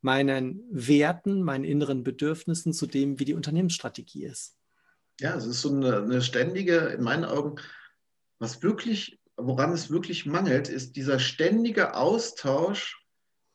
meinen 0.00 0.62
Werten, 0.70 1.42
meinen 1.42 1.64
inneren 1.64 2.04
Bedürfnissen 2.04 2.72
zu 2.72 2.86
dem, 2.86 3.18
wie 3.18 3.24
die 3.24 3.34
Unternehmensstrategie 3.34 4.24
ist. 4.24 4.56
Ja, 5.20 5.34
es 5.34 5.46
ist 5.46 5.62
so 5.62 5.70
eine, 5.70 6.02
eine 6.02 6.22
ständige, 6.22 6.76
in 6.76 7.02
meinen 7.02 7.24
Augen, 7.24 7.56
was 8.38 8.62
wirklich, 8.62 9.18
woran 9.36 9.72
es 9.72 9.90
wirklich 9.90 10.26
mangelt, 10.26 10.68
ist 10.68 10.94
dieser 10.94 11.18
ständige 11.18 11.94
Austausch 11.94 13.04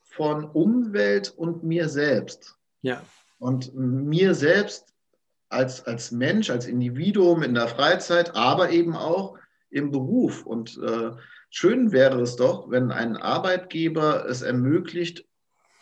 von 0.01 0.43
Umwelt 0.43 1.29
und 1.29 1.63
mir 1.63 1.87
selbst. 1.87 2.55
Ja. 2.81 3.01
Und 3.43 3.75
mir 3.75 4.35
selbst 4.35 4.93
als, 5.49 5.85
als 5.85 6.11
Mensch, 6.11 6.49
als 6.49 6.65
Individuum 6.65 7.43
in 7.43 7.53
der 7.53 7.67
Freizeit, 7.67 8.37
aber 8.37 8.69
eben 8.69 8.95
auch 8.95 9.37
im 9.69 9.91
Beruf. 9.91 10.45
Und 10.45 10.79
äh, 10.81 11.11
schön 11.49 11.91
wäre 11.91 12.21
es 12.21 12.37
doch, 12.37 12.71
wenn 12.71 12.89
ein 12.89 13.17
Arbeitgeber 13.17 14.25
es 14.29 14.43
ermöglicht, 14.43 15.25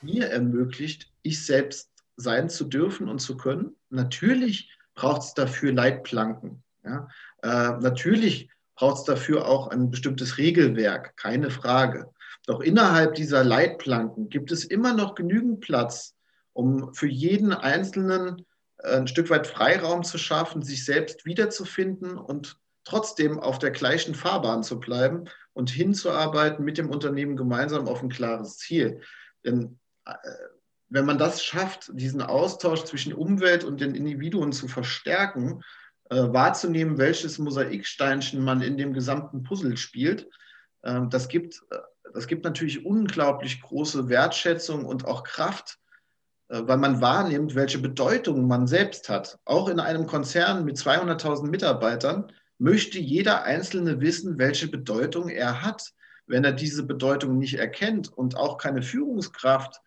mir 0.02 0.26
ermöglicht, 0.32 1.12
ich 1.22 1.46
selbst 1.46 1.92
sein 2.16 2.50
zu 2.50 2.66
dürfen 2.66 3.08
und 3.08 3.20
zu 3.20 3.38
können. 3.38 3.76
Natürlich 3.92 4.76
braucht 4.96 5.22
es 5.22 5.36
dafür 5.36 5.72
Leitplanken. 5.72 6.64
Ja? 6.84 7.10
Äh, 7.44 7.78
natürlich 7.80 8.50
braucht 8.74 9.02
es 9.02 9.04
dafür 9.04 9.48
auch 9.48 9.68
ein 9.68 9.92
bestimmtes 9.92 10.40
Regelwerk, 10.40 11.16
keine 11.16 11.52
Frage. 11.52 12.10
Doch 12.48 12.60
innerhalb 12.62 13.14
dieser 13.14 13.44
Leitplanken 13.44 14.30
gibt 14.30 14.52
es 14.52 14.64
immer 14.64 14.96
noch 14.96 15.14
genügend 15.14 15.60
Platz, 15.60 16.16
um 16.54 16.94
für 16.94 17.08
jeden 17.08 17.54
Einzelnen 17.54 18.46
äh, 18.78 18.98
ein 18.98 19.08
Stück 19.08 19.30
weit 19.30 19.48
Freiraum 19.48 20.04
zu 20.04 20.18
schaffen, 20.18 20.62
sich 20.62 20.86
selbst 20.86 21.26
wiederzufinden 21.26 22.18
und 22.18 22.58
trotzdem 22.84 23.40
auf 23.40 23.60
der 23.60 23.72
gleichen 23.72 24.16
Fahrbahn 24.16 24.64
zu 24.64 24.80
bleiben 24.80 25.26
und 25.54 25.70
hinzuarbeiten 25.70 26.66
mit 26.66 26.78
dem 26.78 26.90
Unternehmen 26.90 27.36
gemeinsam 27.36 27.88
auf 27.88 28.02
ein 28.02 28.10
klares 28.10 28.58
Ziel. 28.58 29.02
Denn 29.46 29.80
äh, 30.06 30.14
wenn 30.90 31.06
man 31.06 31.18
das 31.18 31.44
schafft, 31.44 31.92
diesen 31.94 32.22
Austausch 32.22 32.84
zwischen 32.84 33.14
Umwelt 33.14 33.64
und 33.64 33.80
den 33.80 33.96
Individuen 33.96 34.52
zu 34.52 34.68
verstärken, 34.68 35.62
äh, 36.10 36.16
wahrzunehmen, 36.16 36.98
welches 36.98 37.38
Mosaiksteinchen 37.40 38.44
man 38.44 38.62
in 38.62 38.78
dem 38.78 38.94
gesamten 38.94 39.44
Puzzle 39.44 39.78
spielt, 39.78 40.28
das 40.84 41.28
gibt 41.28 41.62
das 42.14 42.28
gibt 42.28 42.44
natürlich 42.44 42.86
unglaublich 42.86 43.62
große 43.62 44.10
Wertschätzung 44.10 44.86
und 44.86 45.06
auch 45.06 45.24
Kraft, 45.24 45.80
weil 46.52 46.78
man 46.78 47.00
wahrnimmt, 47.00 47.56
welche 47.56 47.80
Bedeutung 47.80 48.46
man 48.46 48.68
selbst 48.68 49.08
hat. 49.08 49.40
Auch 49.46 49.70
in 49.70 49.80
einem 49.80 50.06
Konzern 50.06 50.66
mit 50.66 50.76
200.000 50.76 51.48
Mitarbeitern 51.48 52.32
möchte 52.58 53.00
jeder 53.00 53.44
Einzelne 53.44 54.02
wissen, 54.02 54.38
welche 54.38 54.68
Bedeutung 54.68 55.30
er 55.30 55.62
hat. 55.62 55.94
Wenn 56.28 56.44
er 56.44 56.52
diese 56.52 56.84
Bedeutung 56.84 57.38
nicht 57.38 57.54
erkennt 57.54 58.12
und 58.12 58.36
auch 58.36 58.58
keine 58.58 58.82
Führungskraft 58.82 59.80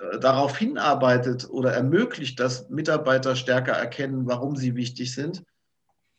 äh, 0.00 0.18
darauf 0.18 0.56
hinarbeitet 0.58 1.48
oder 1.48 1.72
ermöglicht, 1.72 2.40
dass 2.40 2.68
Mitarbeiter 2.68 3.36
stärker 3.36 3.72
erkennen, 3.72 4.26
warum 4.26 4.56
sie 4.56 4.74
wichtig 4.74 5.14
sind, 5.14 5.44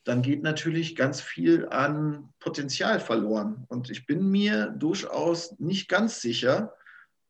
dann 0.05 0.21
geht 0.21 0.41
natürlich 0.41 0.95
ganz 0.95 1.19
viel 1.19 1.67
an 1.67 2.29
Potenzial 2.39 3.01
verloren. 3.01 3.65
Und 3.67 3.89
ich 3.89 4.05
bin 4.05 4.29
mir 4.29 4.67
durchaus 4.67 5.59
nicht 5.59 5.89
ganz 5.89 6.21
sicher, 6.21 6.73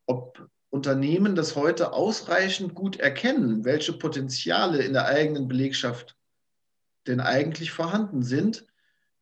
ob 0.06 0.48
Unternehmen 0.76 1.36
das 1.36 1.56
heute 1.56 1.94
ausreichend 1.94 2.76
gut 2.76 3.00
erkennen, 3.00 3.64
welche 3.64 3.94
Potenziale 3.94 4.84
in 4.84 4.92
der 4.92 5.06
eigenen 5.06 5.48
Belegschaft 5.48 6.18
denn 7.08 7.22
eigentlich 7.22 7.72
vorhanden 7.72 8.24
sind, 8.24 8.68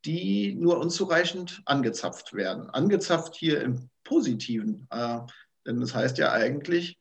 die 0.03 0.55
nur 0.55 0.79
unzureichend 0.79 1.61
angezapft 1.65 2.33
werden. 2.33 2.71
Angezapft 2.71 3.35
hier 3.35 3.61
im 3.61 3.87
Positiven, 4.03 4.87
äh, 4.89 5.19
denn 5.67 5.79
das 5.79 5.93
heißt 5.93 6.17
ja 6.17 6.31
eigentlich, 6.31 6.99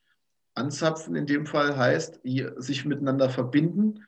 anzapfen 0.55 1.17
in 1.17 1.25
dem 1.25 1.47
Fall 1.47 1.75
heißt, 1.75 2.21
sich 2.57 2.85
miteinander 2.85 3.31
verbinden, 3.31 4.05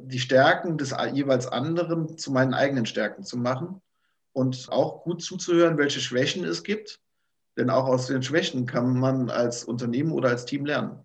die 0.00 0.20
Stärken 0.20 0.78
des 0.78 0.94
jeweils 1.12 1.46
anderen 1.46 2.16
zu 2.16 2.32
meinen 2.32 2.54
eigenen 2.54 2.86
Stärken 2.86 3.24
zu 3.24 3.36
machen 3.36 3.82
und 4.32 4.68
auch 4.70 5.04
gut 5.04 5.22
zuzuhören, 5.22 5.76
welche 5.76 6.00
Schwächen 6.00 6.44
es 6.44 6.62
gibt. 6.62 7.01
Denn 7.56 7.70
auch 7.70 7.86
aus 7.86 8.06
den 8.06 8.22
Schwächen 8.22 8.66
kann 8.66 8.98
man 8.98 9.30
als 9.30 9.64
Unternehmen 9.64 10.12
oder 10.12 10.30
als 10.30 10.44
Team 10.44 10.64
lernen. 10.64 11.04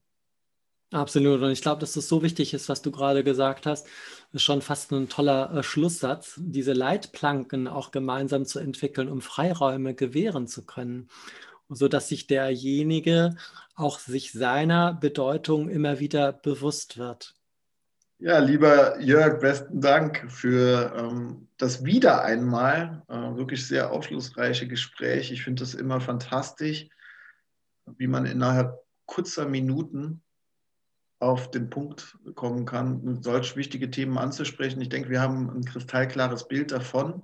Absolut. 0.91 1.41
Und 1.41 1.51
ich 1.51 1.61
glaube, 1.61 1.81
dass 1.81 1.93
das 1.93 2.07
so 2.07 2.23
wichtig 2.23 2.53
ist, 2.53 2.69
was 2.69 2.81
du 2.81 2.91
gerade 2.91 3.23
gesagt 3.23 3.65
hast. 3.65 3.85
Das 4.31 4.41
ist 4.41 4.43
schon 4.43 4.61
fast 4.61 4.91
ein 4.91 5.09
toller 5.09 5.53
äh, 5.53 5.63
Schlusssatz, 5.63 6.35
diese 6.37 6.73
Leitplanken 6.73 7.67
auch 7.67 7.91
gemeinsam 7.91 8.45
zu 8.45 8.59
entwickeln, 8.59 9.09
um 9.09 9.21
Freiräume 9.21 9.95
gewähren 9.95 10.47
zu 10.47 10.65
können, 10.65 11.09
sodass 11.67 12.07
sich 12.07 12.27
derjenige 12.27 13.35
auch 13.75 13.99
sich 13.99 14.31
seiner 14.31 14.93
Bedeutung 14.93 15.69
immer 15.69 15.99
wieder 15.99 16.31
bewusst 16.31 16.97
wird. 16.97 17.36
Ja, 18.19 18.39
lieber 18.39 18.99
Jörg, 18.99 19.39
besten 19.39 19.79
Dank 19.79 20.31
für 20.31 20.91
ähm, 20.97 21.47
das 21.57 21.85
wieder 21.85 22.23
einmal 22.23 23.03
äh, 23.09 23.13
wirklich 23.13 23.67
sehr 23.67 23.91
aufschlussreiche 23.91 24.67
Gespräch. 24.67 25.31
Ich 25.31 25.43
finde 25.43 25.61
es 25.61 25.75
immer 25.75 26.01
fantastisch, 26.01 26.87
wie 27.85 28.07
man 28.07 28.25
innerhalb 28.25 28.83
kurzer 29.05 29.47
Minuten 29.47 30.23
auf 31.19 31.51
den 31.51 31.69
Punkt 31.69 32.17
kommen 32.33 32.65
kann, 32.65 33.21
solch 33.21 33.55
wichtige 33.55 33.91
Themen 33.91 34.17
anzusprechen. 34.17 34.81
Ich 34.81 34.89
denke, 34.89 35.09
wir 35.09 35.21
haben 35.21 35.51
ein 35.51 35.63
kristallklares 35.63 36.47
Bild 36.47 36.71
davon, 36.71 37.21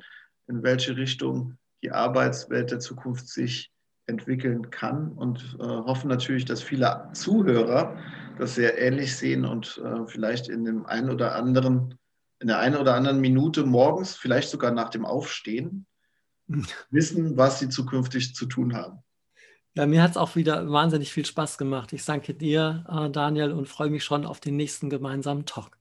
in 0.47 0.62
welche 0.62 0.95
Richtung 0.95 1.58
die 1.82 1.91
Arbeitswelt 1.91 2.69
der 2.69 2.79
Zukunft 2.79 3.27
sich 3.27 3.72
entwickeln 4.05 4.69
kann 4.69 5.11
und 5.13 5.57
äh, 5.59 5.63
hoffen 5.63 6.09
natürlich, 6.09 6.45
dass 6.45 6.61
viele 6.61 7.09
Zuhörer 7.13 7.97
das 8.37 8.55
sehr 8.55 8.77
ähnlich 8.79 9.15
sehen 9.15 9.45
und 9.45 9.81
äh, 9.83 10.07
vielleicht 10.07 10.49
in 10.49 10.65
dem 10.65 10.85
einen 10.85 11.09
oder 11.09 11.35
anderen, 11.35 11.97
in 12.39 12.47
der 12.47 12.59
einen 12.59 12.75
oder 12.75 12.95
anderen 12.95 13.21
Minute 13.21 13.63
morgens, 13.65 14.15
vielleicht 14.15 14.49
sogar 14.49 14.71
nach 14.71 14.89
dem 14.89 15.05
Aufstehen, 15.05 15.85
wissen, 16.89 17.37
was 17.37 17.59
sie 17.59 17.69
zukünftig 17.69 18.35
zu 18.35 18.45
tun 18.45 18.75
haben. 18.75 18.99
Ja, 19.75 19.87
mir 19.87 20.03
hat 20.03 20.11
es 20.11 20.17
auch 20.17 20.35
wieder 20.35 20.69
wahnsinnig 20.69 21.11
viel 21.11 21.25
Spaß 21.25 21.57
gemacht. 21.57 21.93
Ich 21.93 22.05
danke 22.05 22.35
dir, 22.35 22.85
äh, 22.87 23.09
Daniel, 23.09 23.53
und 23.53 23.67
freue 23.67 23.89
mich 23.89 24.03
schon 24.03 24.25
auf 24.25 24.39
den 24.39 24.55
nächsten 24.55 24.89
gemeinsamen 24.89 25.45
Talk. 25.45 25.77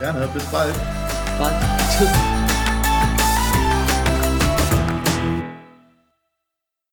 Gerne, 0.00 0.28
bis 0.34 0.44
bald. 0.46 0.74
Bald. 1.38 1.54
Tschüss. 1.96 2.39